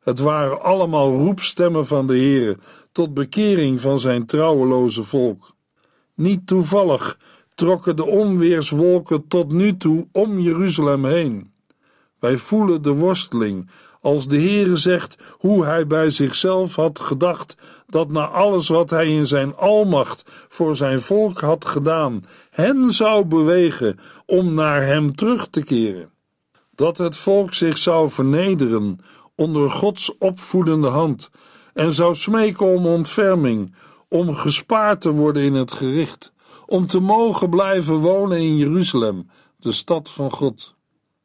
Het 0.00 0.18
waren 0.18 0.62
allemaal 0.62 1.12
roepstemmen 1.16 1.86
van 1.86 2.06
de 2.06 2.12
Heere 2.12 2.58
tot 2.92 3.14
bekering 3.14 3.80
van 3.80 4.00
zijn 4.00 4.26
trouweloze 4.26 5.02
volk. 5.02 5.54
Niet 6.14 6.46
toevallig 6.46 7.18
trokken 7.54 7.96
de 7.96 8.06
onweerswolken 8.06 9.28
tot 9.28 9.52
nu 9.52 9.76
toe 9.76 10.08
om 10.12 10.38
Jeruzalem 10.38 11.04
heen. 11.04 11.52
Wij 12.18 12.36
voelen 12.36 12.82
de 12.82 12.92
worsteling 12.92 13.70
als 14.00 14.28
de 14.28 14.36
Heere 14.36 14.76
zegt 14.76 15.16
hoe 15.38 15.64
hij 15.64 15.86
bij 15.86 16.10
zichzelf 16.10 16.74
had 16.74 17.00
gedacht 17.00 17.56
dat 17.86 18.10
na 18.10 18.26
alles 18.26 18.68
wat 18.68 18.90
hij 18.90 19.14
in 19.14 19.26
zijn 19.26 19.56
almacht 19.56 20.22
voor 20.48 20.76
zijn 20.76 21.00
volk 21.00 21.40
had 21.40 21.64
gedaan, 21.64 22.24
hen 22.50 22.90
zou 22.90 23.24
bewegen 23.24 23.98
om 24.26 24.54
naar 24.54 24.82
hem 24.82 25.14
terug 25.14 25.48
te 25.48 25.62
keren. 25.62 26.10
Dat 26.74 26.98
het 26.98 27.16
volk 27.16 27.54
zich 27.54 27.78
zou 27.78 28.10
vernederen 28.10 28.98
onder 29.34 29.70
Gods 29.70 30.18
opvoedende 30.18 30.88
hand 30.88 31.30
en 31.74 31.92
zou 31.92 32.14
smeken 32.14 32.66
om 32.66 32.86
ontferming, 32.86 33.74
om 34.08 34.34
gespaard 34.34 35.00
te 35.00 35.10
worden 35.10 35.42
in 35.42 35.54
het 35.54 35.72
gericht, 35.72 36.32
om 36.66 36.86
te 36.86 37.00
mogen 37.00 37.50
blijven 37.50 37.94
wonen 37.94 38.38
in 38.38 38.56
Jeruzalem, 38.56 39.30
de 39.56 39.72
stad 39.72 40.10
van 40.10 40.30
God. 40.30 40.74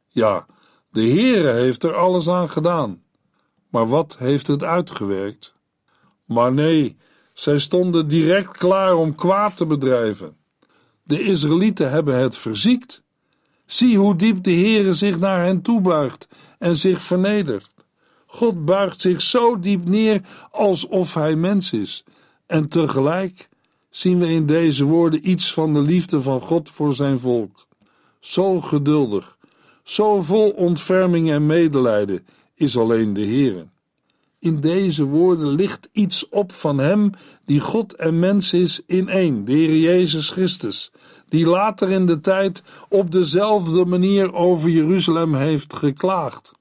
Ja, 0.08 0.46
de 0.96 1.08
Heere 1.08 1.52
heeft 1.52 1.82
er 1.82 1.94
alles 1.94 2.28
aan 2.28 2.48
gedaan. 2.48 3.02
Maar 3.68 3.88
wat 3.88 4.16
heeft 4.18 4.46
het 4.46 4.64
uitgewerkt? 4.64 5.54
Maar 6.24 6.52
nee, 6.52 6.96
zij 7.32 7.58
stonden 7.58 8.08
direct 8.08 8.50
klaar 8.50 8.94
om 8.94 9.14
kwaad 9.14 9.56
te 9.56 9.66
bedrijven. 9.66 10.36
De 11.02 11.22
Israëlieten 11.22 11.90
hebben 11.90 12.18
het 12.18 12.36
verziekt. 12.36 13.02
Zie 13.66 13.98
hoe 13.98 14.16
diep 14.16 14.42
de 14.42 14.50
Heere 14.50 14.92
zich 14.92 15.18
naar 15.18 15.44
hen 15.44 15.62
toebuigt 15.62 16.28
en 16.58 16.76
zich 16.76 17.02
vernedert. 17.02 17.70
God 18.26 18.64
buigt 18.64 19.00
zich 19.00 19.22
zo 19.22 19.58
diep 19.58 19.88
neer 19.88 20.20
alsof 20.50 21.14
hij 21.14 21.36
mens 21.36 21.72
is. 21.72 22.04
En 22.46 22.68
tegelijk 22.68 23.48
zien 23.90 24.18
we 24.18 24.28
in 24.28 24.46
deze 24.46 24.84
woorden 24.84 25.30
iets 25.30 25.52
van 25.52 25.74
de 25.74 25.82
liefde 25.82 26.22
van 26.22 26.40
God 26.40 26.70
voor 26.70 26.94
zijn 26.94 27.18
volk. 27.18 27.66
Zo 28.20 28.60
geduldig, 28.60 29.35
zo 29.86 30.22
vol 30.22 30.50
ontferming 30.50 31.30
en 31.30 31.46
medelijden 31.46 32.26
is 32.54 32.78
alleen 32.78 33.12
de 33.12 33.20
Heere. 33.20 33.66
In 34.38 34.60
deze 34.60 35.04
woorden 35.04 35.48
ligt 35.48 35.88
iets 35.92 36.28
op 36.28 36.52
van 36.52 36.78
Hem 36.78 37.10
die 37.44 37.60
God 37.60 37.94
en 37.94 38.18
mens 38.18 38.52
is 38.52 38.80
in 38.86 39.08
één, 39.08 39.44
de 39.44 39.52
Heer 39.52 39.76
Jezus 39.76 40.30
Christus, 40.30 40.90
die 41.28 41.46
later 41.46 41.90
in 41.90 42.06
de 42.06 42.20
tijd 42.20 42.62
op 42.88 43.10
dezelfde 43.10 43.84
manier 43.84 44.34
over 44.34 44.70
Jeruzalem 44.70 45.34
heeft 45.34 45.74
geklaagd. 45.74 46.52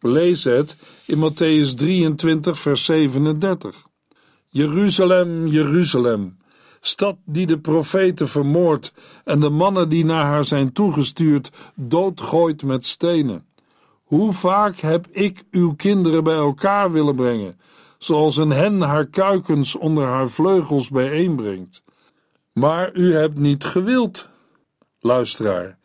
Lezen 0.00 0.56
het 0.56 0.76
in 1.06 1.18
Matthäus 1.18 1.74
23, 1.74 2.58
vers 2.58 2.84
37. 2.84 3.86
Jeruzalem, 4.48 5.46
Jeruzalem, 5.46 6.36
stad 6.86 7.16
die 7.24 7.46
de 7.46 7.58
profeten 7.58 8.28
vermoordt 8.28 8.92
en 9.24 9.40
de 9.40 9.50
mannen 9.50 9.88
die 9.88 10.04
naar 10.04 10.24
haar 10.24 10.44
zijn 10.44 10.72
toegestuurd 10.72 11.50
doodgooit 11.74 12.62
met 12.62 12.86
stenen. 12.86 13.46
Hoe 14.04 14.32
vaak 14.32 14.78
heb 14.78 15.06
ik 15.10 15.44
uw 15.50 15.74
kinderen 15.74 16.24
bij 16.24 16.36
elkaar 16.36 16.92
willen 16.92 17.14
brengen, 17.14 17.60
zoals 17.98 18.36
een 18.36 18.50
hen 18.50 18.80
haar 18.80 19.06
kuikens 19.06 19.76
onder 19.76 20.04
haar 20.04 20.28
vleugels 20.28 20.90
bijeenbrengt. 20.90 21.84
Maar 22.52 22.94
u 22.94 23.14
hebt 23.14 23.38
niet 23.38 23.64
gewild. 23.64 24.28
Luisteraar, 25.00 25.78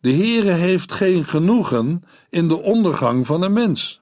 de 0.00 0.12
Heere 0.12 0.50
heeft 0.50 0.92
geen 0.92 1.24
genoegen 1.24 2.04
in 2.30 2.48
de 2.48 2.62
ondergang 2.62 3.26
van 3.26 3.42
een 3.42 3.52
mens. 3.52 4.00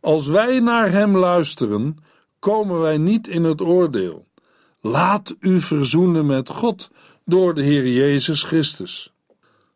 Als 0.00 0.26
wij 0.26 0.60
naar 0.60 0.90
hem 0.90 1.16
luisteren, 1.16 1.96
komen 2.38 2.80
wij 2.80 2.98
niet 2.98 3.28
in 3.28 3.44
het 3.44 3.60
oordeel. 3.60 4.23
Laat 4.86 5.34
u 5.40 5.60
verzoenen 5.60 6.26
met 6.26 6.48
God 6.48 6.90
door 7.24 7.54
de 7.54 7.62
Heer 7.62 7.88
Jezus 7.88 8.42
Christus. 8.42 9.12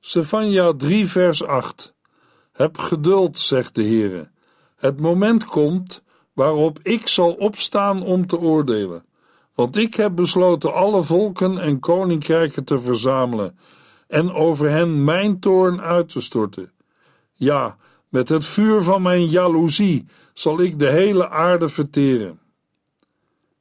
Stefania 0.00 0.72
3 0.72 1.06
vers 1.06 1.44
8 1.44 1.94
Heb 2.52 2.78
geduld, 2.78 3.38
zegt 3.38 3.74
de 3.74 3.82
Heere. 3.82 4.30
Het 4.76 5.00
moment 5.00 5.44
komt 5.44 6.02
waarop 6.32 6.78
ik 6.82 7.08
zal 7.08 7.32
opstaan 7.32 8.02
om 8.02 8.26
te 8.26 8.38
oordelen. 8.38 9.04
Want 9.54 9.76
ik 9.76 9.94
heb 9.94 10.14
besloten 10.14 10.74
alle 10.74 11.02
volken 11.02 11.58
en 11.58 11.80
koninkrijken 11.80 12.64
te 12.64 12.78
verzamelen 12.78 13.58
en 14.06 14.32
over 14.32 14.70
hen 14.70 15.04
mijn 15.04 15.40
toorn 15.40 15.80
uit 15.80 16.08
te 16.08 16.20
storten. 16.20 16.72
Ja, 17.32 17.76
met 18.08 18.28
het 18.28 18.44
vuur 18.44 18.82
van 18.82 19.02
mijn 19.02 19.26
jaloezie 19.26 20.06
zal 20.32 20.60
ik 20.60 20.78
de 20.78 20.88
hele 20.88 21.28
aarde 21.28 21.68
verteren. 21.68 22.38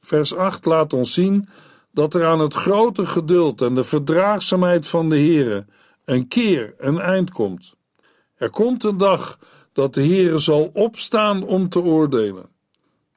Vers 0.00 0.34
8 0.34 0.64
laat 0.64 0.92
ons 0.92 1.14
zien 1.14 1.48
dat 1.92 2.14
er 2.14 2.26
aan 2.26 2.40
het 2.40 2.54
grote 2.54 3.06
geduld 3.06 3.62
en 3.62 3.74
de 3.74 3.84
verdraagzaamheid 3.84 4.86
van 4.86 5.08
de 5.08 5.16
Heere 5.16 5.66
een 6.04 6.28
keer 6.28 6.74
een 6.78 6.98
eind 6.98 7.30
komt. 7.30 7.74
Er 8.36 8.50
komt 8.50 8.84
een 8.84 8.96
dag 8.96 9.38
dat 9.72 9.94
de 9.94 10.06
Heere 10.06 10.38
zal 10.38 10.70
opstaan 10.72 11.42
om 11.42 11.68
te 11.68 11.80
oordelen. 11.80 12.48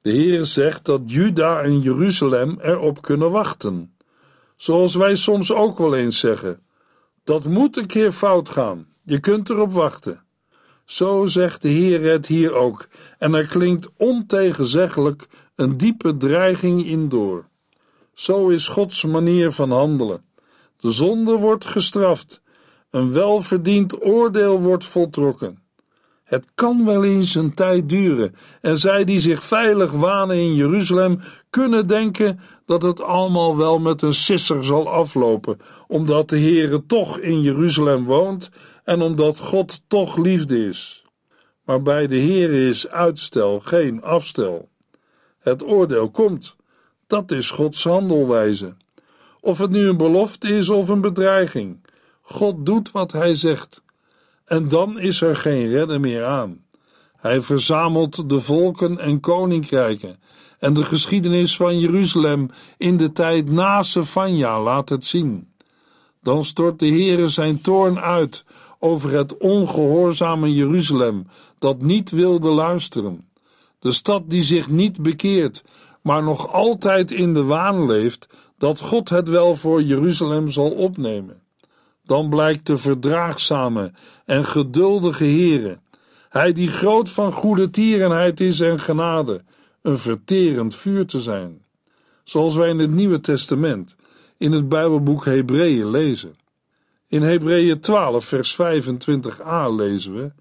De 0.01 0.11
Heere 0.11 0.45
zegt 0.45 0.85
dat 0.85 1.01
Juda 1.05 1.61
en 1.61 1.79
Jeruzalem 1.79 2.59
erop 2.61 3.01
kunnen 3.01 3.31
wachten. 3.31 3.95
Zoals 4.55 4.95
wij 4.95 5.15
soms 5.15 5.53
ook 5.53 5.77
wel 5.77 5.95
eens 5.95 6.19
zeggen: 6.19 6.59
dat 7.23 7.45
moet 7.45 7.77
een 7.77 7.85
keer 7.85 8.11
fout 8.11 8.49
gaan. 8.49 8.87
Je 9.03 9.19
kunt 9.19 9.49
erop 9.49 9.71
wachten. 9.71 10.23
Zo 10.91 11.25
zegt 11.25 11.61
de 11.61 11.67
Heer 11.67 12.11
het 12.11 12.27
hier 12.27 12.53
ook, 12.53 12.87
en 13.17 13.33
er 13.33 13.45
klinkt 13.45 13.89
ontegenzeggelijk 13.97 15.27
een 15.55 15.77
diepe 15.77 16.17
dreiging 16.17 16.85
in 16.85 17.09
door. 17.09 17.47
Zo 18.13 18.49
is 18.49 18.67
Gods 18.67 19.05
manier 19.05 19.51
van 19.51 19.71
handelen. 19.71 20.23
De 20.77 20.91
zonde 20.91 21.37
wordt 21.37 21.65
gestraft, 21.65 22.41
een 22.89 23.11
welverdiend 23.11 24.05
oordeel 24.05 24.59
wordt 24.59 24.85
voltrokken. 24.85 25.63
Het 26.23 26.47
kan 26.55 26.85
wel 26.85 27.03
eens 27.03 27.35
een 27.35 27.53
tijd 27.53 27.89
duren, 27.89 28.35
en 28.61 28.77
zij 28.77 29.03
die 29.03 29.19
zich 29.19 29.43
veilig 29.43 29.91
wanen 29.91 30.35
in 30.35 30.55
Jeruzalem 30.55 31.19
kunnen 31.49 31.87
denken 31.87 32.39
dat 32.65 32.81
het 32.81 33.01
allemaal 33.01 33.57
wel 33.57 33.79
met 33.79 34.01
een 34.01 34.13
sisser 34.13 34.65
zal 34.65 34.89
aflopen, 34.89 35.59
omdat 35.87 36.29
de 36.29 36.39
Heere 36.39 36.85
toch 36.85 37.17
in 37.17 37.41
Jeruzalem 37.41 38.05
woont 38.05 38.49
en 38.83 39.01
omdat 39.01 39.39
God 39.39 39.81
toch 39.87 40.17
liefde 40.17 40.67
is. 40.67 41.05
Maar 41.63 41.81
bij 41.81 42.07
de 42.07 42.19
Heere 42.19 42.69
is 42.69 42.87
uitstel 42.87 43.59
geen 43.59 44.03
afstel. 44.03 44.69
Het 45.39 45.63
oordeel 45.63 46.09
komt. 46.09 46.55
Dat 47.07 47.31
is 47.31 47.49
Gods 47.49 47.83
handelwijze. 47.83 48.75
Of 49.39 49.57
het 49.57 49.69
nu 49.69 49.87
een 49.87 49.97
belofte 49.97 50.47
is 50.47 50.69
of 50.69 50.89
een 50.89 51.01
bedreiging. 51.01 51.79
God 52.21 52.65
doet 52.65 52.91
wat 52.91 53.11
hij 53.11 53.35
zegt. 53.35 53.83
En 54.45 54.67
dan 54.67 54.99
is 54.99 55.21
er 55.21 55.35
geen 55.35 55.67
redden 55.67 56.01
meer 56.01 56.25
aan. 56.25 56.65
Hij 57.17 57.41
verzamelt 57.41 58.29
de 58.29 58.41
volken 58.41 58.97
en 58.97 59.19
koninkrijken. 59.19 60.15
En 60.59 60.73
de 60.73 60.83
geschiedenis 60.83 61.55
van 61.55 61.79
Jeruzalem 61.79 62.49
in 62.77 62.97
de 62.97 63.11
tijd 63.11 63.49
na 63.49 63.83
Sefania 63.83 64.61
laat 64.61 64.89
het 64.89 65.05
zien. 65.05 65.53
Dan 66.21 66.45
stort 66.45 66.79
de 66.79 66.87
Heere 66.87 67.27
zijn 67.27 67.61
toorn 67.61 67.99
uit 67.99 68.43
over 68.83 69.11
het 69.11 69.37
ongehoorzame 69.37 70.53
Jeruzalem 70.53 71.27
dat 71.59 71.81
niet 71.81 72.09
wilde 72.09 72.49
luisteren. 72.49 73.29
De 73.79 73.91
stad 73.91 74.23
die 74.29 74.41
zich 74.41 74.69
niet 74.69 75.01
bekeert, 75.01 75.63
maar 76.01 76.23
nog 76.23 76.53
altijd 76.53 77.11
in 77.11 77.33
de 77.33 77.43
waan 77.43 77.85
leeft 77.85 78.27
dat 78.57 78.79
God 78.79 79.09
het 79.09 79.29
wel 79.29 79.55
voor 79.55 79.83
Jeruzalem 79.83 80.49
zal 80.49 80.69
opnemen. 80.69 81.41
Dan 82.05 82.29
blijkt 82.29 82.65
de 82.65 82.77
verdraagzame 82.77 83.91
en 84.25 84.45
geduldige 84.45 85.23
Heere, 85.23 85.79
hij 86.29 86.53
die 86.53 86.67
groot 86.67 87.09
van 87.09 87.31
goede 87.31 87.69
tierenheid 87.69 88.39
is 88.39 88.59
en 88.59 88.79
genade, 88.79 89.41
een 89.81 89.97
verterend 89.97 90.75
vuur 90.75 91.05
te 91.05 91.19
zijn. 91.19 91.65
Zoals 92.23 92.55
wij 92.55 92.69
in 92.69 92.79
het 92.79 92.91
Nieuwe 92.91 93.19
Testament, 93.19 93.95
in 94.37 94.51
het 94.51 94.69
Bijbelboek 94.69 95.25
Hebreeën 95.25 95.89
lezen. 95.89 96.35
In 97.11 97.21
Hebreeën 97.21 97.79
12, 97.79 98.25
vers 98.25 98.57
25a 98.57 99.75
lezen 99.75 100.15
we: 100.15 100.31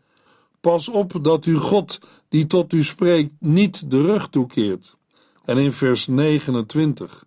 Pas 0.61 0.89
op 0.89 1.19
dat 1.23 1.47
u 1.47 1.57
God, 1.57 1.99
die 2.29 2.47
tot 2.47 2.73
u 2.73 2.85
spreekt, 2.85 3.31
niet 3.39 3.91
de 3.91 4.03
rug 4.03 4.29
toekeert. 4.29 4.97
En 5.45 5.59
in 5.59 5.73
vers 5.73 6.07
29: 6.07 7.25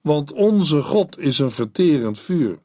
Want 0.00 0.32
onze 0.32 0.82
God 0.82 1.18
is 1.18 1.38
een 1.38 1.50
verterend 1.50 2.18
vuur. 2.18 2.58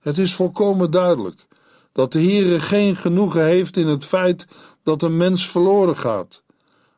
Het 0.00 0.18
is 0.18 0.34
volkomen 0.34 0.90
duidelijk 0.90 1.46
dat 1.92 2.12
de 2.12 2.22
Heere 2.22 2.60
geen 2.60 2.96
genoegen 2.96 3.44
heeft 3.44 3.76
in 3.76 3.86
het 3.86 4.04
feit 4.04 4.46
dat 4.82 5.02
een 5.02 5.16
mens 5.16 5.48
verloren 5.48 5.96
gaat. 5.96 6.42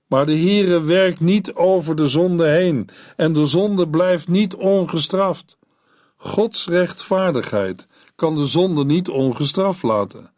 Maar 0.07 0.27
de 0.27 0.37
Heere 0.39 0.83
werkt 0.83 1.21
niet 1.21 1.55
over 1.55 1.97
de 1.97 2.07
zonde 2.07 2.49
heen 2.49 2.89
en 3.17 3.33
de 3.33 3.47
zonde 3.47 3.89
blijft 3.89 4.29
niet 4.29 4.55
ongestraft. 4.55 5.59
Gods 6.17 6.67
rechtvaardigheid 6.67 7.87
kan 8.19 8.37
de 8.37 8.47
zonde 8.47 8.85
niet 8.85 9.09
ongestraft 9.09 9.83
laten. 9.83 10.31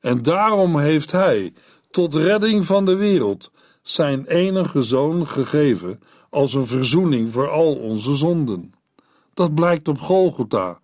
En 0.00 0.22
daarom 0.22 0.78
heeft 0.78 1.12
Hij, 1.12 1.52
tot 1.90 2.14
redding 2.14 2.66
van 2.66 2.84
de 2.84 2.94
wereld, 2.94 3.50
zijn 3.82 4.26
enige 4.26 4.82
zoon 4.82 5.26
gegeven 5.26 6.00
als 6.30 6.54
een 6.54 6.64
verzoening 6.66 7.32
voor 7.32 7.50
al 7.50 7.74
onze 7.74 8.14
zonden. 8.14 8.72
Dat 9.34 9.54
blijkt 9.54 9.88
op 9.88 10.00
Golgotha, 10.00 10.78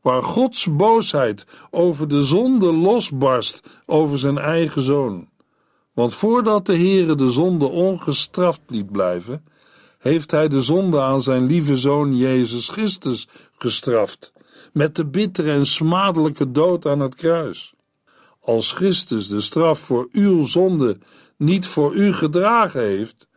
waar 0.00 0.22
Gods 0.22 0.76
boosheid 0.76 1.46
over 1.70 2.08
de 2.08 2.24
zonde 2.24 2.72
losbarst 2.72 3.62
over 3.86 4.18
zijn 4.18 4.38
eigen 4.38 4.82
zoon. 4.82 5.28
Want 5.92 6.14
voordat 6.14 6.66
de 6.66 6.76
Heere 6.76 7.14
de 7.14 7.30
zonde 7.30 7.66
ongestraft 7.66 8.60
liet 8.66 8.90
blijven, 8.92 9.44
heeft 9.98 10.30
hij 10.30 10.48
de 10.48 10.60
zonde 10.60 11.00
aan 11.00 11.22
zijn 11.22 11.44
lieve 11.46 11.76
zoon 11.76 12.16
Jezus 12.16 12.68
Christus 12.68 13.28
gestraft, 13.58 14.32
met 14.72 14.96
de 14.96 15.06
bittere 15.06 15.52
en 15.52 15.66
smadelijke 15.66 16.50
dood 16.50 16.86
aan 16.86 17.00
het 17.00 17.14
kruis. 17.14 17.74
Als 18.40 18.72
Christus 18.72 19.28
de 19.28 19.40
straf 19.40 19.78
voor 19.78 20.08
uw 20.12 20.42
zonde 20.42 20.98
niet 21.36 21.66
voor 21.66 21.94
u 21.94 22.12
gedragen 22.12 22.80
heeft, 22.80 23.28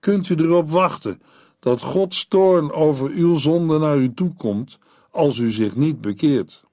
kunt 0.00 0.28
u 0.28 0.34
erop 0.34 0.70
wachten 0.70 1.22
dat 1.60 1.80
Gods 1.80 2.28
toorn 2.28 2.72
over 2.72 3.10
uw 3.10 3.34
zonde 3.34 3.78
naar 3.78 3.96
u 3.96 4.14
toekomt 4.14 4.78
als 5.10 5.38
u 5.38 5.50
zich 5.50 5.76
niet 5.76 6.00
bekeert. 6.00 6.64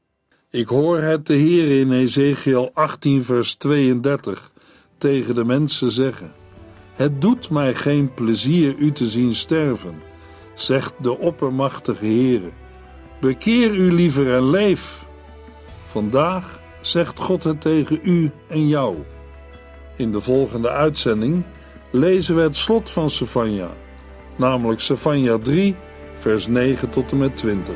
Ik 0.50 0.67
hoor 0.67 0.97
het 0.97 1.26
de 1.26 1.34
Heer 1.34 1.80
in 1.80 1.91
Ezekiel 1.91 2.71
18 2.74 3.24
vers 3.24 3.56
32 3.56 4.52
tegen 4.97 5.36
de 5.36 5.45
mensen 5.45 5.91
zeggen. 5.91 6.32
Het 6.93 7.21
doet 7.21 7.50
mij 7.50 7.76
geen 7.76 8.13
plezier 8.13 8.76
u 8.76 8.91
te 8.91 9.10
zien 9.10 9.36
sterven, 9.36 10.02
zegt 10.56 10.93
de 11.02 11.17
oppermachtige 11.17 12.06
Heere. 12.06 12.52
Bekeer 13.21 13.75
u 13.75 13.91
liever 13.91 14.34
en 14.34 14.49
leef. 14.49 15.05
Vandaag 15.86 16.60
zegt 16.81 17.19
God 17.19 17.43
het 17.43 17.62
tegen 17.62 17.99
u 18.03 18.31
en 18.47 18.67
jou. 18.67 18.95
In 19.95 20.12
de 20.12 20.21
volgende 20.21 20.69
uitzending 20.69 21.43
lezen 21.91 22.36
we 22.36 22.41
het 22.41 22.55
slot 22.55 22.89
van 22.89 23.10
Sefania, 23.10 23.69
namelijk 24.36 24.81
Sefania 24.81 25.38
3, 25.38 25.75
vers 26.13 26.47
9 26.47 26.89
tot 26.89 27.12
en 27.12 27.17
met 27.17 27.38
20. 27.38 27.75